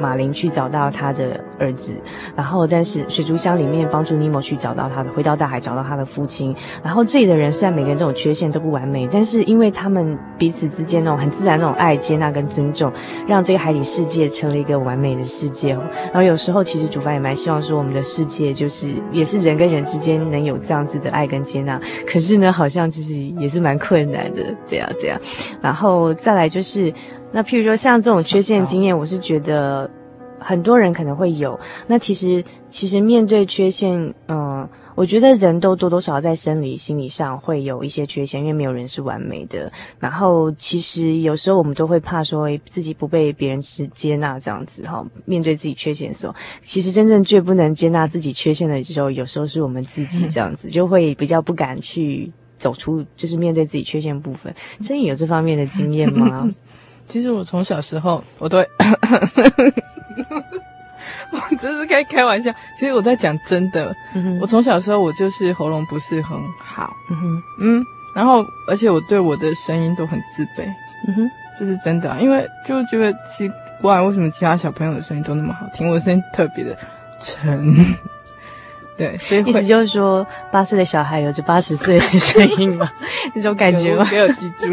[0.00, 1.92] 马林去找到他的儿子，
[2.36, 6.54] 然后但是水族箱里面帮助尼莫去找到他的，回到大海找到他的父亲。
[6.82, 12.92] 然后这里的人虽然每个人都有缺陷，都不完美，但是因为他们彼此之间那种很自然那种爱、接纳跟尊重，
[13.26, 15.72] 让这个海底世界成了一个完美的世界。
[16.04, 21.80] 然后有时候其实主办也蛮希望说，我们的世界就是也是人跟人之间能有这样子的爱跟接纳。
[22.06, 25.20] 可是呢，好像其实也是蛮困难的，这样这样。
[25.60, 26.92] 然后再来就是。
[27.30, 29.88] 那譬如说像这种缺陷经验，我是觉得
[30.38, 31.58] 很多人可能会有。
[31.86, 39.70] 那其实其实面对缺陷，嗯，我觉得人都多多少少在生理、心理上会有一些缺陷，因为没有人是完美的。
[39.98, 45.06] 然后其实有时候我们都会怕说自己不被别人接接纳这样子哈。
[45.24, 54.54] 面对自己缺陷的时候，其实真正最不能接纳自己缺陷的时候，有时候是我们自己这样子，就会比较不敢去走出，就是面对自己缺陷部分。
[54.82, 56.48] 珍怡有这方面的经验吗？
[57.08, 58.68] 其实我从小时候，我都会，
[61.32, 62.52] 我这是开开玩笑。
[62.78, 70.64] 其实我在讲真的，嗯、我从小时候我就是喉咙不是很好，嗯哼，嗯，然后而且我对我的声音都很自卑，
[71.08, 76.76] 嗯哼，这是真的，因为就觉得奇怪，为什么其他小朋友的声音都那么好听，我的声音特别的
[77.20, 77.74] 沉，
[78.98, 82.90] 对，所以意思就是说，八岁的小孩有着八十岁的声音嘛，
[83.34, 84.06] 那种感觉吗？
[84.10, 84.64] 没有记住。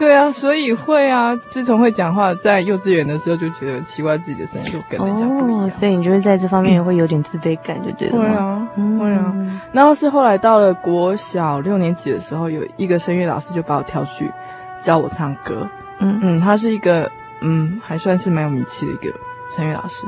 [0.00, 1.36] 对啊，所以会啊。
[1.36, 5.66] 自从会讲话，在幼稚园的时候就觉得奇怪，自己的声音就跟人家不一样。
[5.66, 8.16] 哦，所以你就是在这方面会有点自卑感，就对了。
[8.18, 9.34] 会啊，会啊。
[9.72, 14.30] 然后是后来到了国小六年级的时候，有一个声乐老师就把我挑去
[14.82, 15.68] 教我唱歌。
[15.98, 17.08] 嗯嗯，他是一个
[17.42, 19.12] 嗯还算是蛮有名气的一个
[19.54, 20.06] 声乐老师。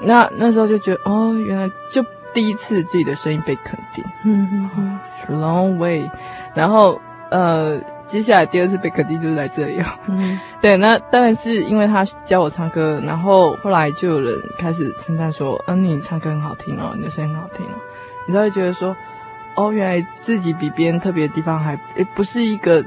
[0.00, 2.00] 那那时候就觉得哦，原来就
[2.32, 4.04] 第一次自己的声音被肯定。
[4.24, 5.00] 嗯嗯嗯
[5.40, 6.08] ，long way。
[6.54, 7.80] 然后呃。
[8.06, 9.86] 接下来第二次被肯定就是在这里哦。
[10.08, 17.74] 嗯， 对，那当然是因为他教我唱歌，然后后来就有人开始称赞说：“嗯、啊，你唱歌很好听哦，你的声音很好听哦。”
[18.28, 18.96] 你才会觉得说
[19.56, 22.82] ：“哦，原来自己比别人特别的地方还诶不是一个，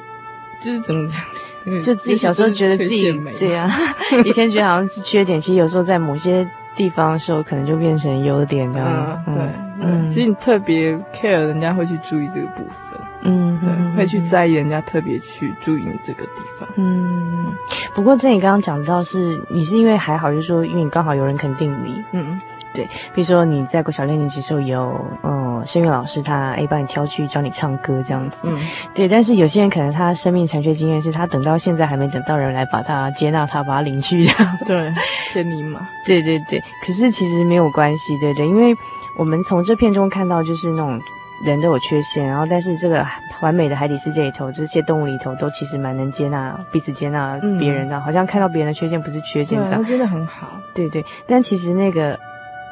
[0.62, 1.84] 就是怎么讲？
[1.84, 3.70] 就自己小时候觉得自己对啊，
[4.26, 9.24] 以前觉得好像是缺点，其实有时候在某些地方的时候，可能就变成优点这样。
[9.28, 9.44] 嗯，对，
[9.82, 13.00] 嗯，其实你特别 care，人家会去注意这个部分。
[13.22, 16.68] 嗯，对，会去在意人家特别去注意你这个地方。
[16.76, 17.46] 嗯，
[17.94, 22.02] 不过这你刚刚讲到是，你是因为还好，就是说，因为你刚好有人肯定你。
[22.14, 22.40] 嗯，
[22.74, 28.58] 对，比如说你在国小六年级的时候有，嗯，声乐老师他哎帮你挑去教你唱歌这样子，嗯，
[28.94, 29.08] 对。
[29.08, 34.94] 但是有些人可能他生命残缺经验是他等到现在还没等到人来把他接纳他，把他领去这样，对，
[35.34, 36.64] 千里马，对对对。
[36.86, 38.74] 可是其实没有关系，对对，因为
[39.18, 40.98] 我们从这片中看到就是那种。
[41.46, 43.06] 人都有缺陷，然后但是这个
[43.42, 50.60] 完美的海底世界里头，这些动物里头都其实蛮能接纳彼此接纳别人的，嗯、好像看到别人的缺陷不是缺陷这样，真的很好。
[50.74, 52.20] 对对，但其实那个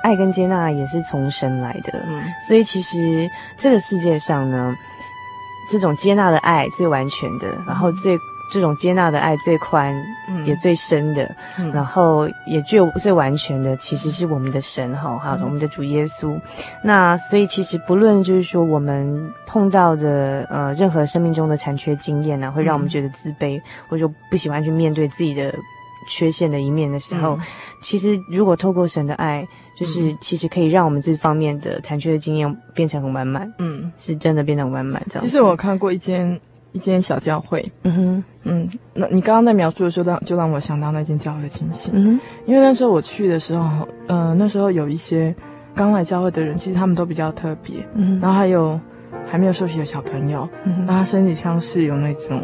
[0.04, 4.74] 爱跟接纳也是从神来的，嗯，所以其实这个世界上呢，
[5.72, 8.18] 这种接纳的爱最完全的，然后最。
[8.48, 9.94] 嗯这种接纳的爱最宽，
[10.46, 16.40] 也最深的，嗯、然后也具有最完全的，其实是我们的神哈，哈、嗯，我们的主耶稣。
[16.82, 25.54] 那所以其实不论就是说我们碰到的呃任何生命中的残缺经验呢、啊，会让我们觉得自卑，嗯、或者说不喜欢去面对自己的
[26.10, 27.42] 缺陷的一面的时候，嗯、
[27.82, 29.46] 其实如果透过神的爱，
[29.78, 35.26] 就是其实可以让我们这方面的残缺的经验变成很完满，嗯，是真的变得很完满这样。
[35.26, 36.40] 其实我看过一间。
[36.78, 45.36] 一间小教会，嗯哼，嗯，那你刚刚在描述的时候，让就让我想到那间教会的情形，嗯哼，因为那时候我去的时候，呃，那时候有一些
[45.74, 48.80] 刚来教会的人，其实他们都比较特别，嗯哼，然后还有
[49.26, 52.40] 还没有受洗的小朋友，嗯哼，那他身体上是有那种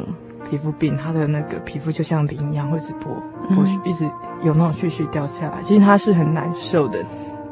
[0.50, 3.14] 皮肤病，他的那个皮肤就像鳞一样，会直剥
[3.54, 4.04] 剥絮，一直
[4.44, 6.98] 有那种絮絮掉下来，其实他是很难受的。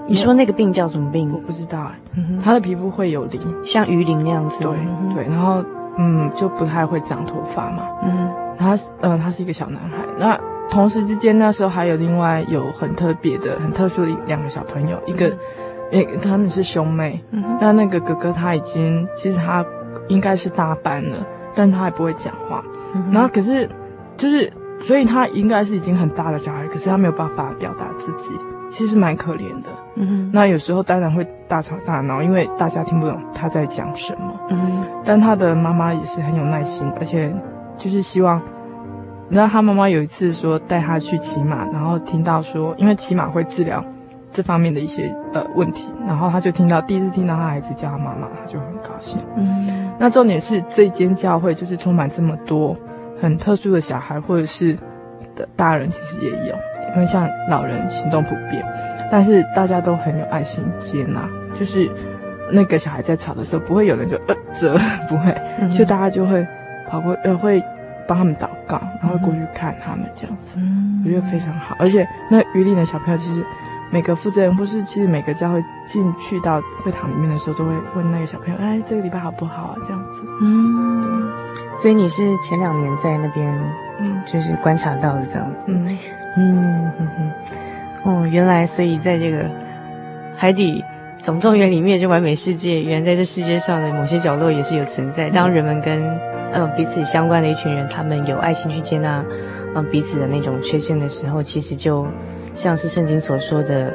[0.07, 1.32] 你说那个病叫什么病？
[1.32, 4.71] 我不知道哎，他的皮肤会有鳞，像鱼鳞那样子，对
[5.13, 5.63] 对，然后。
[5.98, 7.88] 嗯，就不太会长头发嘛。
[8.04, 10.06] 嗯，他嗯，他是一个小男孩。
[10.18, 10.39] 那
[10.70, 15.36] 同时之间，那时候还有另外有很特别的、很特殊的两个小朋友，一个，
[15.92, 17.22] 诶，他们是兄妹。
[17.32, 19.66] 嗯，那那个哥哥他已经，其实他
[20.08, 21.18] 应该是大班了，
[21.54, 22.64] 但他还不会讲话。
[22.96, 23.70] 嗯，然后可是，
[24.16, 28.34] 就是，所以他应该是已经很大的小孩，可是他没有办法表达自己。
[28.72, 37.32] 其实蛮可怜的，嗯哼，那有时候当然会大吵大闹，因为大家听不懂他在讲什么，嗯哼，但他的妈妈也是很有耐心，而且
[37.78, 38.41] 就是希望，
[39.28, 43.84] 你知道他妈妈有一次说带他去骑马，然后听到说，因为骑马会治疗
[44.32, 49.45] 这方面的一些呃问题，然后他就听到第一次听到他孩子叫他妈妈，他就很高兴，嗯。
[49.67, 52.76] 哼，那重点是这间教会就是充满这么多
[53.22, 54.78] 很特殊的小孩或者是
[55.36, 56.55] 的大人，其实也有。
[56.94, 58.64] 因为像老人行动不便，
[59.12, 61.28] 但是大家都很有爱心接纳，
[61.58, 61.89] 就是
[62.52, 64.78] 那个小孩在吵的时候，不会有人就呃责，
[65.08, 66.46] 不会，嗯、 就大家就会
[66.88, 67.64] 跑过呃会
[68.08, 71.76] 帮他们祷告，然后会过去看他们这样子，嗯、我觉得非常好。
[71.80, 73.46] 而且那鱼鳞的小朋友，其实
[73.89, 79.76] 每个负责人或是其实每个教会进去到会堂里面的时候，都会问那个小朋友，哎，这个礼拜好不好啊？
[79.86, 80.22] 这样子。
[80.42, 81.30] 嗯，
[81.76, 83.54] 所以你是前两年在那边，
[84.00, 85.72] 嗯，就是观察到的这样子。
[85.72, 85.98] 嗯。
[86.38, 87.32] 嗯哼哼，
[88.03, 89.45] 哦，原来所以在这个
[90.36, 90.84] 海底
[91.19, 95.29] 总动员里面，这完美世界，原来在这世界上的某些角落也是有存在。
[95.29, 96.01] 当人们跟
[96.53, 99.23] 嗯、呃、彼此相关的一群人，他们有爱心去接纳
[99.73, 102.07] 嗯、呃、彼此的那种缺陷的时候，其实就
[102.53, 103.93] 像是圣经所说的，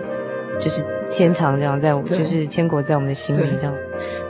[0.60, 3.74] 就是天堂这样，在我们就是天国在我们的心里这样。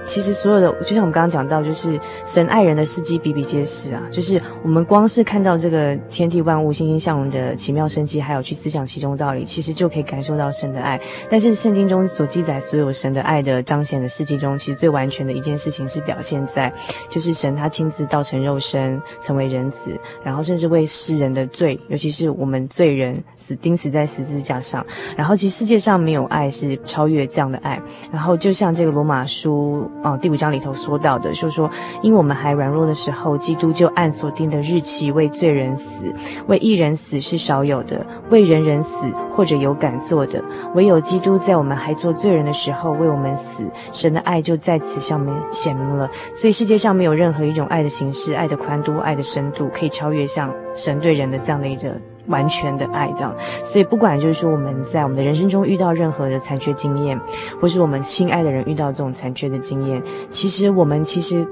[0.05, 4.03] 其实所有的，就像我们刚刚讲到，就是神爱人的事迹比比皆是啊。
[4.11, 11.01] 就是我们光是看到这个天地万物欣欣向荣的奇妙生机，还有去思想其中道理，其实就可以感受到神的爱。
[11.29, 16.73] 但是圣经中所记载所有神的爱的彰显的事迹中，其实最完全的一件事情是表现在，
[17.11, 19.91] 就是神他亲自道成肉身，成为人子，
[20.23, 24.87] 然后甚至为世人的罪，尤其是我们罪人死钉死在十字架上。
[25.17, 27.83] 然后其实世界上没有爱是超越这样的爱。
[28.13, 29.56] 然后就像这个罗马书。
[30.03, 31.71] 哦，第五章里头说到的，就是说，
[32.03, 36.13] 因为我们还软弱的时候，基督就按所定的日期为罪人死，
[36.47, 40.43] 为一人死是少有的，为人人死或者有敢做的，
[40.75, 46.11] 唯有基督在我们还做罪人的时候为我们死，神的爱就在此向我们显明了。
[46.35, 51.91] 所以世界上没有任何一种爱的形式、爱的宽度、爱的深度，可以超越像神对人的这样的一个。
[52.29, 57.21] 完全的爱，这样，所以不管就是说我们在我们的人生中遇到任何的残缺经验，
[57.61, 61.47] 或是我们亲爱的人遇到这种残缺的经验，其实我们其实，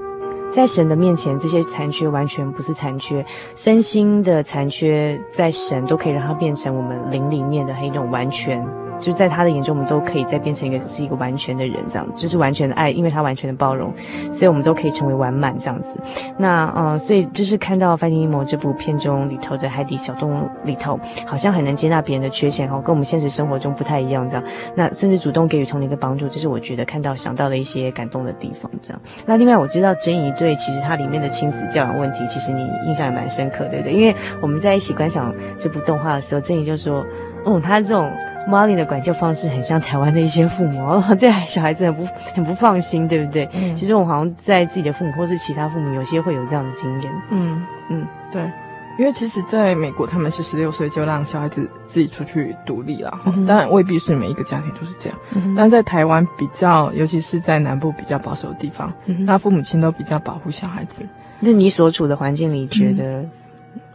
[0.51, 8.65] 在神的面前，这些残缺完全不是残缺，身心的残缺，在神都可以让它变成我们灵里面的一种完全。
[8.99, 13.93] 就在他的眼中，我们都可以再变成一个是一个完全的人，这样就是完全的爱，因为他完全的包容，
[14.31, 15.99] 所以我们都可以成为完满这样子。
[16.37, 24.43] 那呃，所以就是看到《Finding Nemo》这部片中里头的海底小动物里头，好像很能接纳别人的缺陷哦，跟我们现实生活中不太一样这样。
[24.75, 29.01] 那甚至主动给予同龄的帮助，这是我觉得看到想到的一些感动的地方这样。
[29.25, 33.93] 那另外我知道真仪对其实它里面的亲子教养问题，其实你印象也蛮深刻，对不对？
[33.93, 37.05] 因为我们在一起观赏这部动画的时候，真仪就说，
[37.45, 38.11] 嗯，他这种。
[38.47, 43.47] Marlin 的管教方式很像台湾的一些父母， 对小孩子很不很不放心，对不对？
[43.53, 47.11] 嗯，其实我好像在自己的父母或是其他父母，有些会有这样的经验。
[47.29, 48.49] 嗯嗯，对。
[48.97, 53.19] 因为其实在美国，他们是十六岁就让小孩子自己出去独立了。
[53.45, 55.19] 当然，未必是每一个家庭都是这样。
[55.53, 58.93] 但在台湾比较，尤其是在南部比较保守的地方，
[59.25, 61.05] 那父母亲都比较保护小孩子。
[61.41, 63.25] 那你所处的环境里，觉得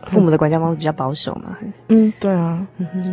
[0.07, 1.57] 父母的管教方式比较保守嘛？
[1.89, 2.67] 嗯，对啊，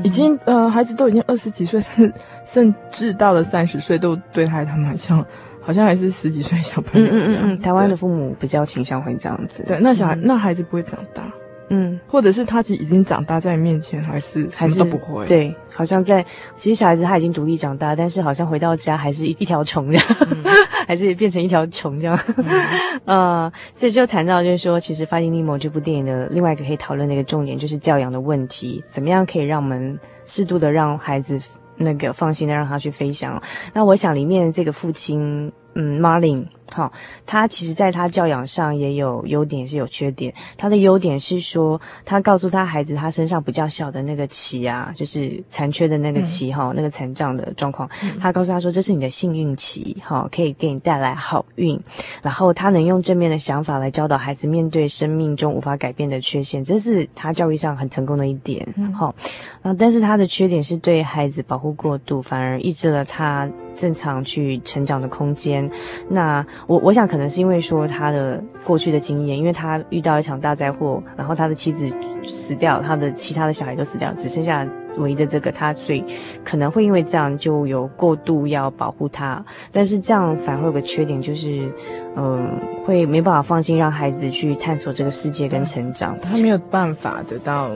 [0.03, 2.13] 已经呃，孩子都已经二十几岁，甚
[2.45, 5.26] 甚至到了三十岁，都对待他们好像
[5.61, 7.07] 好像还是十几岁小朋友。
[7.07, 9.63] 嗯嗯嗯，台湾的父母比较倾向会这样子。
[9.68, 11.24] 对，那小孩那孩子不会长大。
[11.70, 15.26] 嗯，或者是他其实已经长大在你面前，还是还是都不会。
[15.26, 20.43] 对，好像在其实小孩子他已经独立长大，但是好像回到家还是一一条虫这样，嗯、
[20.88, 22.17] 还是变成一条虫这样。
[23.05, 31.39] 嗯、 呃，所以就谈到就是说，其实《Finding Nemo》这部电影的另外一个可以讨论的一个重点就是教养的问题，怎么样可以让我们适度的让孩子
[31.75, 33.39] 那个放心的让他去飞翔。
[33.73, 35.51] 那我想里面这个父亲。
[35.79, 36.43] 嗯，Marlin，
[36.78, 36.93] 好，
[37.25, 40.32] 他其实在他教养上也有优点，也是有缺点。
[40.55, 47.89] 他的优点是说，他告诉他孩子，他身上比较小的那个鳍啊，就是残缺的那个鳍哈，嗯、那个残障的状况。
[48.03, 51.80] 嗯、他告诉他说，这是你的幸运棋，哈，可以给你带来好运。
[52.21, 58.63] 然后他能用正面的想法来教导孩子面对生命中无法改变的缺陷，这是他教育上很成功的一点。
[58.95, 59.15] 好、
[59.63, 65.69] 嗯，但是他的缺点是对孩子保护过度，反而抑制了他正常去成长的空间。
[66.09, 71.89] 那我我想可能是因为说他的过去的经验，因为他遇到一场大灾祸，然后他的妻子
[72.25, 74.67] 死掉，他的其他的小孩都死掉，只剩下
[74.97, 76.03] 唯一的这个他，所以
[76.43, 81.71] 可能会因为这样就有过度要保护他，但是这样反而会有个缺点，就是
[82.15, 87.69] 嗯、会没办法放心让孩子去探索这个世界跟成长，他没有办法得到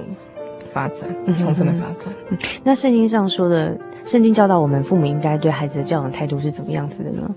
[0.73, 2.13] 发展，充分的发展。
[2.29, 7.35] 嗯、那圣经上说的，圣经教导我们父母应该对孩子的教养态度是怎么样子的呢？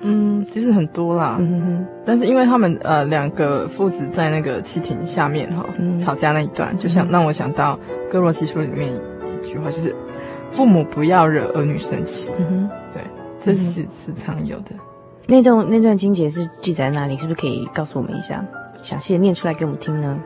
[0.00, 7.76] 嗯，其实很多啦，嗯、但是因为他们呃两个父子在那个汽艇下面哈、嗯、吵架那一段，就想让我想到
[8.08, 9.94] 哥罗西书里面一句话，就是
[10.52, 12.30] 父母不要惹儿女生气。
[12.38, 13.02] 嗯、哼对，
[13.40, 14.70] 这是时常有的。
[15.26, 17.16] 那段那段经节是记载在哪里？
[17.16, 18.44] 是不是可以告诉我们一下，
[18.80, 20.16] 详细的念出来给我们听呢？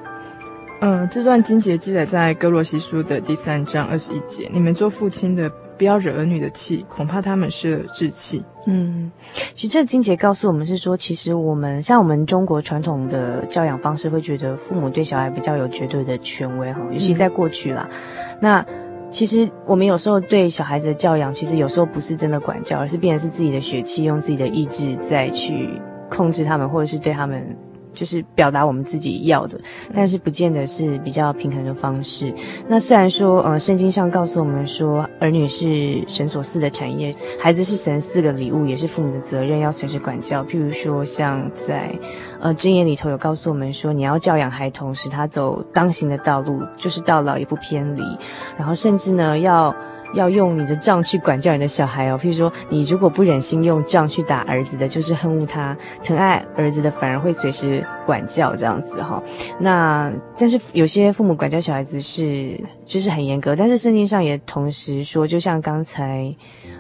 [0.83, 5.51] 嗯，这段经节记载在哥罗西书的第三章二十一节，你们做父亲的。
[5.79, 8.45] 不要惹儿女的气，恐怕他们失了志气。
[8.67, 9.11] 嗯，
[9.53, 17.89] 其实这个经节告诉我们是说，其实我们像我们中国传统的教养方式，会觉得父母对小孩比较有绝对的权威哈，尤其在过去啦。
[17.91, 18.67] 嗯、那
[19.11, 25.69] 其实我们有时候对小孩子的教养，其实有时候不是真的管教，而是变成是自己的血气，用自己的意志再去
[26.09, 27.45] 控制他们，或者是对他们。
[27.95, 29.61] 就是表达我们自己要的，
[29.95, 32.33] 但是不见得是比较平衡的方式。
[32.69, 40.45] 那虽然说，呃，圣经上告诉我们说，儿女是神所赐的产业，孩子是神赐的礼物，也是父母的责任，要随时管教。
[40.45, 41.93] 譬如说，像在
[42.41, 48.03] 呃箴言里头有告诉我们说，你要教养孩童，使他走当行的道路，就是到老也不偏离。
[48.57, 49.75] 然后甚至呢，要。
[50.15, 59.23] 要用你的杖去管教你的小孩哦，譬如说，你如果不忍心用杖去打儿子的，就是恨恶他；疼爱儿子的，反而会随时管教这样子哈。
[59.59, 66.35] 那但是有些父母管教小孩子是就是很严格，但是圣经上也同时说，就像刚才。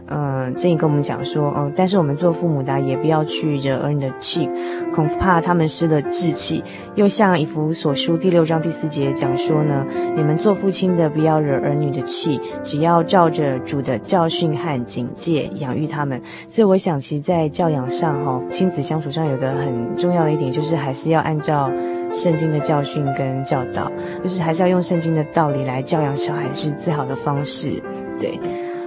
[0.08, 4.48] 嗯，正义跟我们讲说，嗯，但是我们做父母的也不要去惹儿女的气，
[4.92, 6.62] 恐怕他们失了志气。
[6.96, 16.20] 又像以弗所书第六章第四节讲说呢，你们做父亲的不要惹儿女的气，只要照着主的教训和警戒养育他们。
[16.48, 21.70] 所以我想，其实，在教养上，哈，亲子相处上有个很重要的一点，就是还是要按照
[22.10, 23.90] 圣经的教训跟教导，
[24.22, 27.82] 就是还是要用圣经的道理来教养小孩，是最好的方式，
[28.20, 28.38] 对。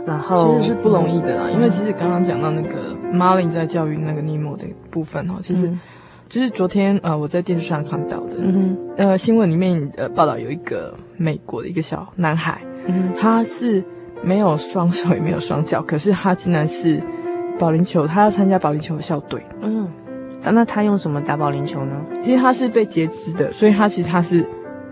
[0.06, 5.80] 然后其实是不容易的啦，嗯、因为其实刚刚讲到那个 Marlin 在教育那个尼莫的部分哈，其实，嗯、
[6.30, 13.84] 就是昨天呃我在电视上看到的，嗯，呃新闻里面呃报道有一个美国的一个小男孩，嗯，他是
[14.22, 17.02] 没有双手也没有双脚，可是他竟然是
[17.58, 19.90] 保龄球，他要参加保龄球校队，嗯，
[20.44, 21.94] 那他用什么打保龄球呢？
[22.22, 24.46] 其实他是被截肢的，所以他其实他是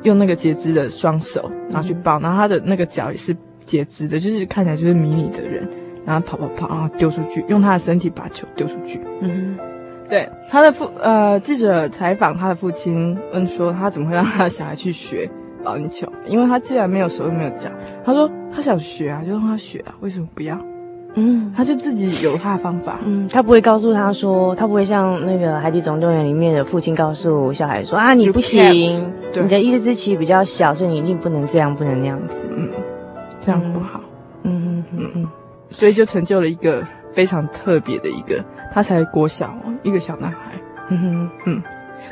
[0.03, 3.35] 用那个截肢的双手然后去抱，然后他的那个脚也是。
[3.65, 5.65] 截肢的，就是看起来就是迷你的人，
[6.03, 8.99] 然后跑跑跑，然后丢出去，用他的身体把球丢出去。
[9.21, 15.29] 嗯哼，对，他的父呃记者采访他的父亲，问说他怎么会让他的小孩去学
[15.63, 16.05] 保龄球？
[16.27, 17.69] 因为他既然没有手又没有脚，
[18.03, 20.59] 他说他想学啊，就让他学啊，为什么不要？
[21.15, 22.99] 嗯，他就自己有他的方法。
[23.05, 28.61] 嗯，他不会告诉他说，他不会像那个《海底总动员》里面的父亲告诉小孩说啊，你不行，
[29.33, 32.35] 你的意志之骥比较小，所以你一定不能这样，不能那样子。
[32.55, 32.69] 嗯。
[33.39, 33.99] 这样不好，
[34.43, 35.27] 嗯嗯嗯嗯，
[35.69, 38.41] 所以就成就了一个非常特别的一个，
[38.73, 39.53] 他才国小
[39.83, 40.37] 一个小男孩。
[40.89, 41.63] 嗯哼嗯。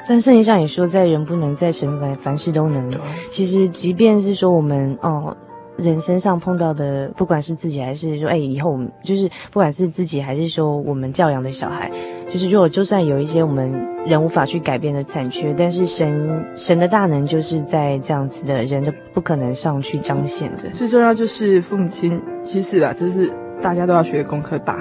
[0.08, 2.92] 但圣经上也说，在人不能，在神凡凡事都能。
[3.30, 5.36] 其实，即便是说我们哦，
[5.82, 11.92] 人身上碰到的，不管是自己还是说，哎，以后我们就是不管是自己还是说我们教养的小孩，
[12.30, 13.72] 就是如果就算有一些我们
[14.06, 20.70] 人无法去改变的残缺，但是神神的大能就是在这样子的人的不可能上去彰显的。
[20.74, 24.80] 最重要就是父母亲，其实啊，就是大家都要学功课吧。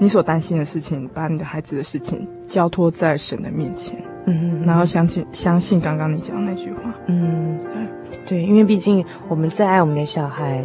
[0.00, 4.00] 你所担心的事情，把你的孩子的事情交托在神的面前。
[4.28, 10.62] 嗯，然后相信相信刚刚你讲的那句话，嗯，对对，因为毕竟我们再爱我们的小孩，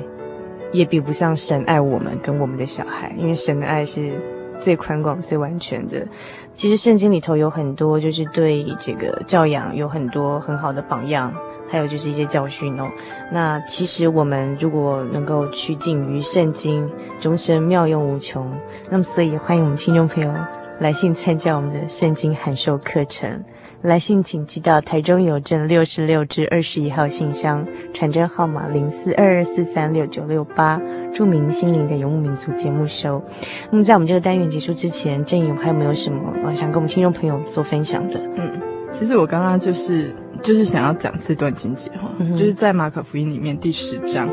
[0.73, 4.11] 也比不上神爱我们跟我们的小孩，因为神的爱是
[4.59, 6.05] 最宽广、最完全的。
[6.53, 11.33] 其实圣经里头有很多，就是对这个教养有很多很好的榜样，
[11.69, 12.87] 还有就是一些教训哦。
[13.31, 18.51] 那其实我们如果能够去尽于圣经，终身妙用无穷。
[18.89, 20.31] 那么，所以欢迎我们听众朋友
[20.79, 23.43] 来信参加我们的圣经函授课程。
[23.81, 33.21] 来信请寄到台中邮政六十六至二十一号信箱，传真号码零四二二四三六九六八，著名心灵的游牧民族节目收。
[33.69, 38.21] 那么在我们这个单元结束之前，郑颖还有没有什么呃想跟我们听众朋友做分享的？
[38.37, 38.51] 嗯，
[38.89, 44.29] 其实我刚刚就是就是想要讲这段情节哈，嗯、就是在马可福音里面第十章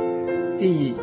[0.56, 0.94] 第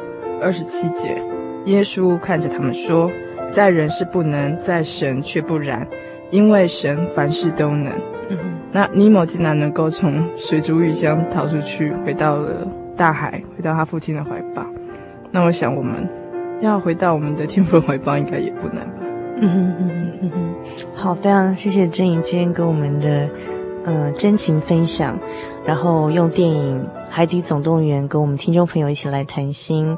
[0.42, 1.22] 二十七节，
[1.66, 3.12] 耶稣看着他们说
[3.52, 5.88] ：“在人是不能，在神却不然，
[6.30, 7.92] 因为神凡事都能。”
[8.30, 8.38] 嗯，
[8.74, 14.66] 那尼莫竟然能够从水族鱼箱逃出去，回到了大海，回到他父亲的怀抱。
[15.32, 16.08] 那我想，我们
[16.60, 18.94] 要回到我们的天父怀抱，应该也不难吧？
[19.40, 20.56] 嗯哼嗯哼嗯哼。
[20.94, 23.30] 好，非常谢谢郑颖今天跟我们的
[23.86, 25.18] 呃真情分享，
[25.66, 29.98] 然后用电影《海底总动员》跟我们听众朋友一起来谈心。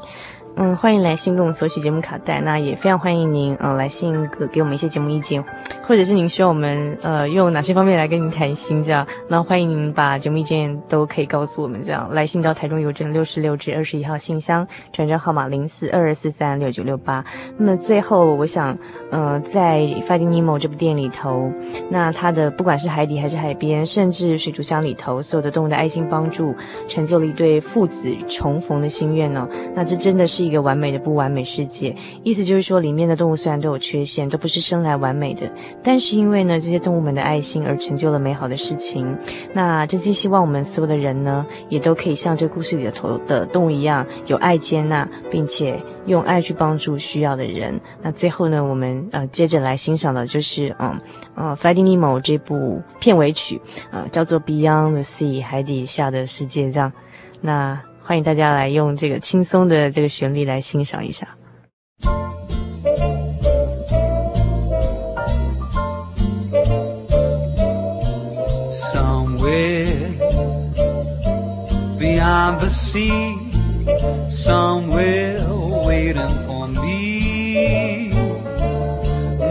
[0.56, 5.42] 嗯，欢迎来信跟我们索取节目卡带，那也非常欢迎您，嗯，来信给给我们一些节目意见，
[5.86, 17.24] 或者是您需要我们呃用哪些方面来跟您谈心这样，那欢迎您把节目意见都可以告诉我们这样，来信到台中邮政六十六至二十一号信箱，传真号码零四二二四三六九六八。
[17.56, 18.76] 那么最后，我想，
[19.10, 21.50] 呃，在《Finding Nemo》这部电影里头，
[21.88, 26.54] 那它的不管是海底还是海边，甚至水族箱里头，所有的动物的爱心帮助，
[26.86, 30.39] 成就了一对父子重逢的心愿呢、那这真的是。
[30.40, 35.50] 是一个完美的不完美世界，意思就是说，里面的动物虽然都有缺陷，都不是生来完美的，
[35.82, 39.14] 但是因为呢，这些动物们的爱心而成就了美好的事情。
[39.52, 47.78] 那真心希望我们所有的人呢，也都可以像这故事里的头的动物一样，有爱接纳，并且用爱去帮助需要的人。
[48.00, 50.98] 那最后呢，我们呃接着来欣赏的就是嗯
[51.34, 53.60] 呃《Finding Nemo》这部片尾曲，
[53.90, 56.90] 呃叫做《Beyond the Sea》海底下的世界这样。
[57.42, 57.78] 那。
[58.10, 61.28] 欢迎大家来用这个轻松的这个旋律来欣赏一下。
[68.72, 69.94] Somewhere
[72.00, 73.38] beyond the sea,
[74.28, 75.38] somewhere
[75.86, 78.10] waiting for me,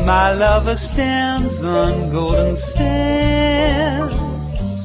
[0.06, 4.14] my lover stands on golden sands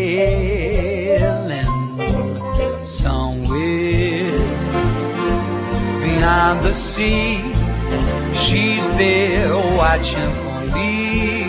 [2.87, 4.31] somewhere
[6.01, 7.37] beyond the sea.
[8.33, 11.43] She's there watching for me.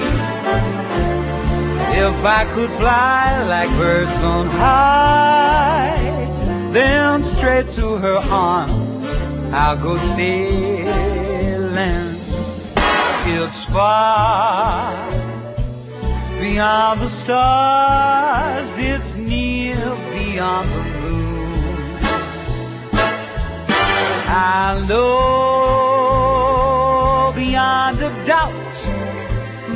[2.07, 5.97] If I could fly like birds on high,
[6.73, 9.09] then straight to her arms
[9.51, 10.91] I'll go sailing.
[13.25, 15.30] It's far
[16.41, 19.77] Beyond the stars, it's near
[20.11, 21.99] beyond the moon.
[24.27, 25.21] I know
[27.37, 28.73] beyond a doubt,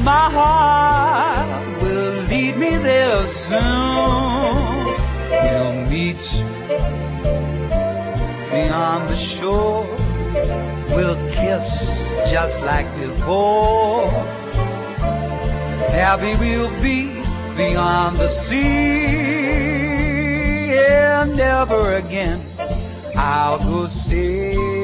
[0.02, 4.86] my heart will lead me there soon.
[5.30, 6.24] We'll meet
[8.50, 9.86] beyond the shore.
[10.96, 11.90] We'll kiss
[12.30, 14.43] just like before
[15.90, 17.22] happy we'll be
[17.56, 18.64] beyond the sea.
[20.76, 22.40] And never again
[23.16, 24.83] I'll go sailing.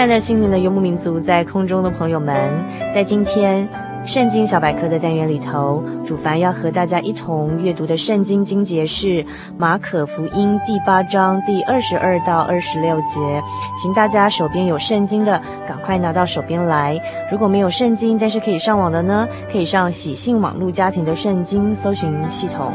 [0.00, 2.34] 爱的心灵的游牧民族，在空中的朋友们，
[2.94, 3.68] 在今天
[4.02, 9.22] 圣经小百科的单元里头，主凡要和大家一同阅读的圣经经节是
[9.58, 13.20] 马可福音第八章第二十二到二十六节，
[13.78, 15.38] 请大家手边有圣经的，
[15.68, 16.98] 赶快拿到手边来；
[17.30, 22.72] 如果没有圣经，但是可以上网的呢，可以上喜信网络家庭的圣经搜寻系统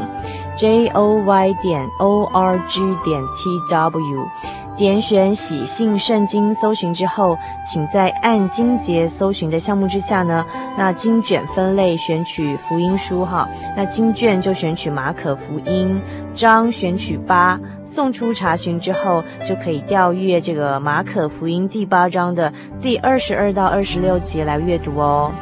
[0.56, 4.28] ，j o y 点 o r g 点 t w。
[4.76, 10.44] 点选喜信圣经搜寻之后，请在按经节搜寻的项目之下呢，
[10.76, 15.98] 那经卷分类选取福音书哈，那经卷就选取马可福音，
[16.34, 25.32] 章选取八，送出查询之后就可以调阅这个马可福音第八章的第二十二到二十六节来阅读哦。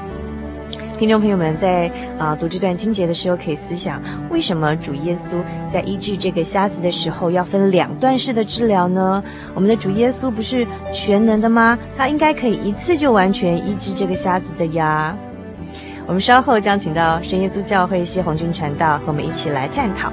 [0.97, 5.37] 听众朋友们在啊、读这段经节的时候，可以思想：为什么主耶稣
[5.71, 9.23] 在医治这个瞎子的时候要分两段式的治疗呢？
[9.55, 11.77] 我们的主耶稣不是全能的吗？
[11.97, 15.17] 他应该可以一次就完全医治这个瞎子的呀。
[16.07, 20.13] 我们稍后将请到圣耶稣教会谢红军传道和我们一起来探讨。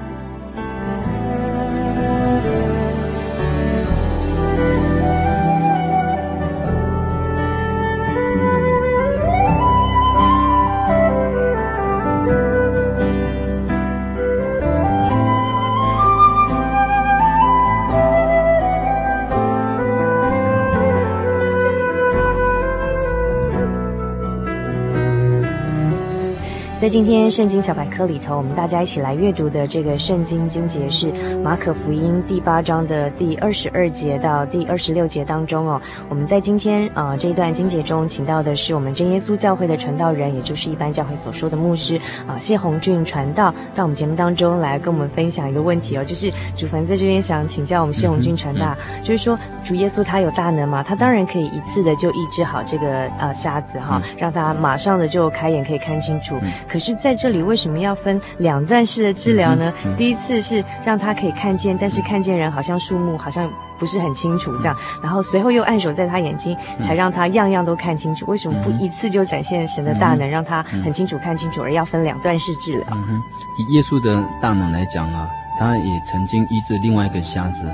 [26.82, 31.12] 在今天圣经小百科里头，我们大家一起来阅读的这个圣经经节是
[31.44, 35.80] 马可福音第八章的第二十二节到第二十六节当中哦。
[36.10, 50.82] 我们在今天啊、呃、这一段经节中，请到的是我们真耶稣教会的传道人，也就是一般教会所说的牧师啊、呃、谢红俊传道，到我们节目当中来跟我们分享一个问题哦，就是主凡在这边想请教我们谢红俊传道，就是说主耶稣他有大能嘛？
[50.82, 56.40] 他当然可以一次的就医治好这个呃瞎子哈，让他马上的就开眼可以看清楚。
[56.72, 59.74] 可是在这里为什么要分两段式的治疗呢？
[59.84, 64.78] 嗯嗯、第一次是让他可以看见，但是看见人好像树木，好像不是很清楚这样。
[65.04, 68.26] 然后随后又按手在他眼睛，才让他样样都看清楚。
[68.28, 72.88] 为什么不一次就展现神的大能，让他很清楚看清楚，而要分两段式治疗？
[72.92, 73.22] 嗯哼，
[73.58, 75.28] 以耶稣的大能来讲啊，
[75.60, 77.70] 他也曾经医治另外一个瞎子。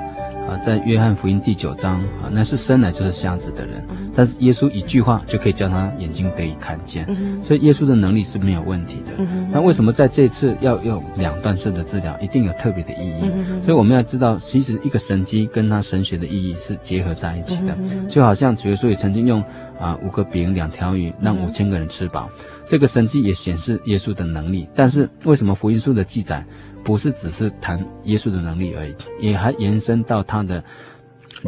[0.48, 3.86] 啊，在约翰福音第九章啊，那是生来就是瞎子的人，
[4.16, 7.06] 但是耶稣一句话就可以叫他眼睛得以看见，
[7.44, 9.26] 所以耶稣的能力是没有问题的。
[9.52, 13.30] 那为什么在这次要用两段式的治疗，一定有特别的意义？
[13.62, 17.78] 所以我们要知道，其实一个神迹跟他神学的意义是结合在一起的，
[18.08, 19.44] 就好像主耶稣也曾经用
[19.78, 22.30] 啊五个饼两条鱼让五千个人吃饱，
[22.66, 24.66] 这个神迹也显示耶稣的能力。
[24.74, 26.46] 但是为什么福音书的记载？
[26.88, 30.64] 不是只是谈耶稣的能力而已，也还延伸到他的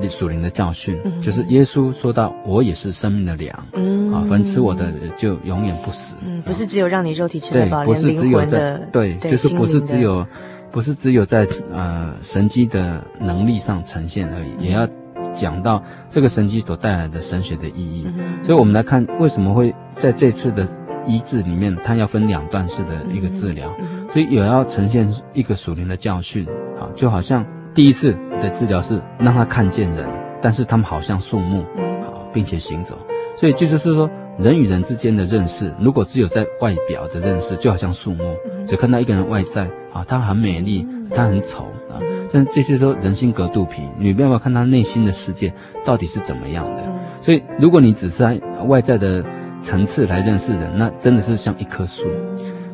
[0.09, 6.17] 属灵的教训，嗯、就是耶稣说到：“我也是生命的粮，嗯、啊，凡吃我的就永远不死。
[6.25, 10.27] 嗯”不是只有让你肉体吃得饱，不是只有在对，就是不是只有，
[10.71, 14.85] 不是只有在呃神机的能力上呈现而已，嗯、也要
[15.33, 18.05] 讲到这个神机所带来的神学的意义。
[18.07, 20.67] 嗯、所以，我们来看为什么会在这次的。
[21.05, 23.75] 医治里面，它要分两段式的一个治疗，
[24.09, 26.45] 所以也要呈现一个属灵的教训。
[26.79, 30.07] 啊，就好像第一次的治疗是让他看见人，
[30.41, 31.63] 但是他们好像树木，
[32.05, 32.97] 好，并且行走。
[33.35, 38.35] 所以就是说，人与人之间的认识，如果只有在外表的认识，就好像树木，
[38.65, 41.99] 只看到一个人外在，啊，他很美丽，他很丑啊，
[42.31, 46.83] 但是这些说人心隔肚皮，你没有办法看他内心的世界到底是怎么样的。
[47.19, 49.21] 所以，如果你只是在外在的。
[49.61, 52.07] 层次来认识人，那真的是像一棵树，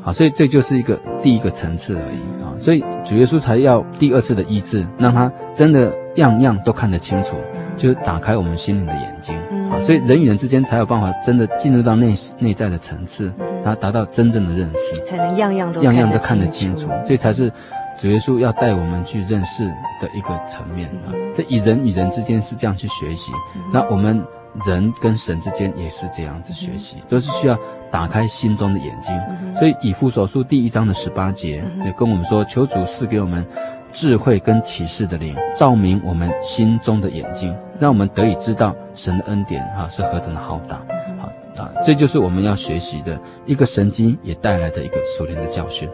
[0.02, 2.44] 好，所以这就是一个第一个层次而已。
[2.44, 7.36] 啊，所以主耶稣才要第二次的医治，让他真的样样都看得清楚，
[7.76, 9.36] 就是打开我们心灵的眼睛，
[9.70, 13.32] 啊，所以人与人之间才有办法真的进入到内内在的层次，
[13.64, 17.52] 然后达到真正的认识，才能样样都样样都看得清楚，这才是
[18.00, 19.66] 主耶稣要带我们去认识
[20.00, 20.88] 的一个层面。
[21.08, 21.12] 啊。
[21.34, 23.32] 这以人与人之间是这样去学习，
[23.74, 24.24] 那我们
[24.66, 27.58] 人跟神之间也是这样子学习，都是需要
[27.92, 29.14] 打开心中的眼睛。
[29.54, 33.46] 所以以弗所书第一章的十八节也跟我们说，求主赐给我们
[33.92, 40.78] 智慧跟启示的灵，照明我们心中的眼睛，让我们得以知道神的恩典哈是何等的浩大。
[41.20, 41.28] 好
[41.62, 45.90] 啊，这就是我们要学习的一个神经也带来的一个属灵的教训。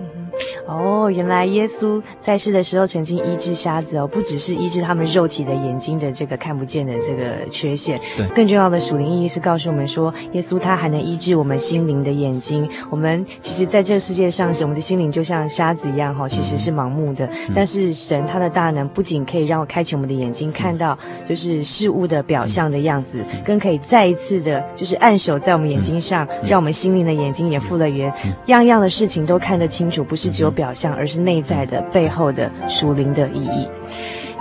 [0.65, 12.69] 哦，原来耶稣在世的时候曾经医治瞎子哦，不只是医治他们肉体的眼睛的这个看不见的这个缺陷，对，更重要的属灵意义是告诉我们说，耶稣他还能医治我们心灵的眼睛。
[12.89, 17.25] 我们其实在这个世界上，我们的心灵就像瞎子一样哈，其实是盲目的。
[17.47, 33.67] 嗯、但是神他的大能不仅可以让我开启我们的眼睛，看到就是事物的表象的样子，嗯、更可以再一次的，就是按手在我们眼睛上，嗯、让我们心灵的眼睛也复了原，嗯、样样的事情都看得清楚，不是只有表象，而是内在的背后的属灵的意义。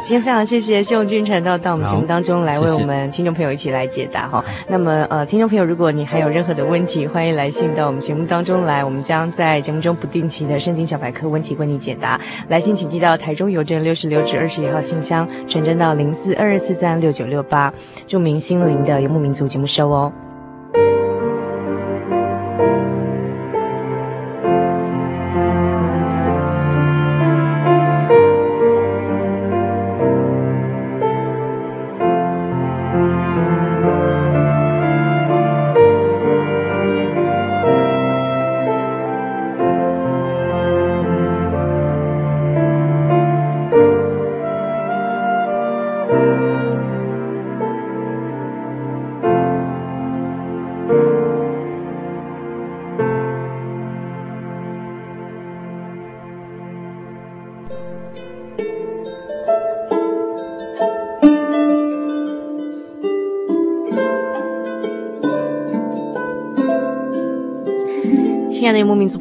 [0.02, 4.42] 今天非常谢谢谢永军传道到我们节目当中来为我们听众朋友一起来解答哈。
[4.66, 12.18] 那么呃，听众朋友，如果你还有任何的问题，欢迎来信到我们节目当中来，我们将在节目中不定期的圣经小百科问题为你解答。
[12.48, 17.70] 来信请寄到台中邮政六十六至二十一号信箱，传真到零四二二四三六九六八，
[18.06, 20.10] 著名心灵的游牧民族节目收哦。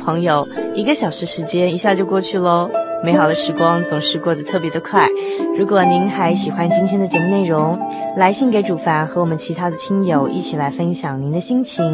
[0.10, 2.68] 朋友，一个小时时间一下就过去喽，
[3.04, 5.08] 美好的时光总是过得特别的快。
[5.56, 7.78] 如果您还喜欢今天的节目内容，
[8.18, 11.86] 来信给主凡和我们其他的听友一起来分享您的心情，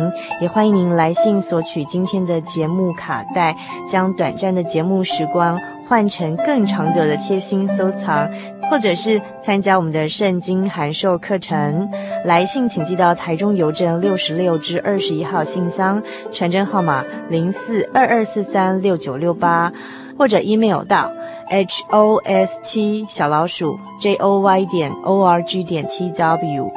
[0.42, 3.54] 也欢迎您来信索取今天的节目卡带，
[3.86, 5.60] 将短暂的节目时光
[5.90, 8.30] 换成更长久的贴心收藏。
[8.70, 11.90] 或者是参加我们的圣经函授课程，
[12.24, 16.02] 来信请寄到台中邮政六十六至二十一号信箱，
[16.32, 19.72] 传真号码零四二二四三六九六八，
[20.18, 21.12] 或者 email 到
[21.48, 26.72] h o s t 小老鼠 j o y 点 o r g 点 t w。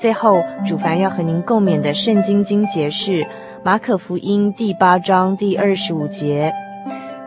[0.00, 3.26] 最后，主凡要和您共勉的圣经经节是
[3.62, 6.52] 马可福音第八章第二十五节。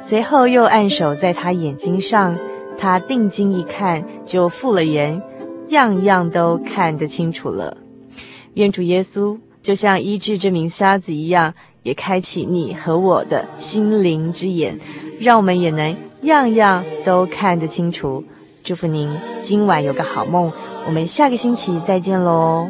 [0.02, 2.36] 随后又按手在他眼睛上。
[2.78, 5.22] 他定睛一看，就复了原，
[5.68, 7.76] 样样都看得清楚了。
[8.54, 11.54] 愿主耶稣就像医治这名瞎子一样，
[11.84, 14.80] 也开启你和我的心灵之眼，
[15.20, 18.24] 让我们也能样样都看得清楚。
[18.64, 19.10] 祝福您
[19.42, 20.52] 今晚有个好梦，
[20.86, 22.70] 我们下个星期再见喽。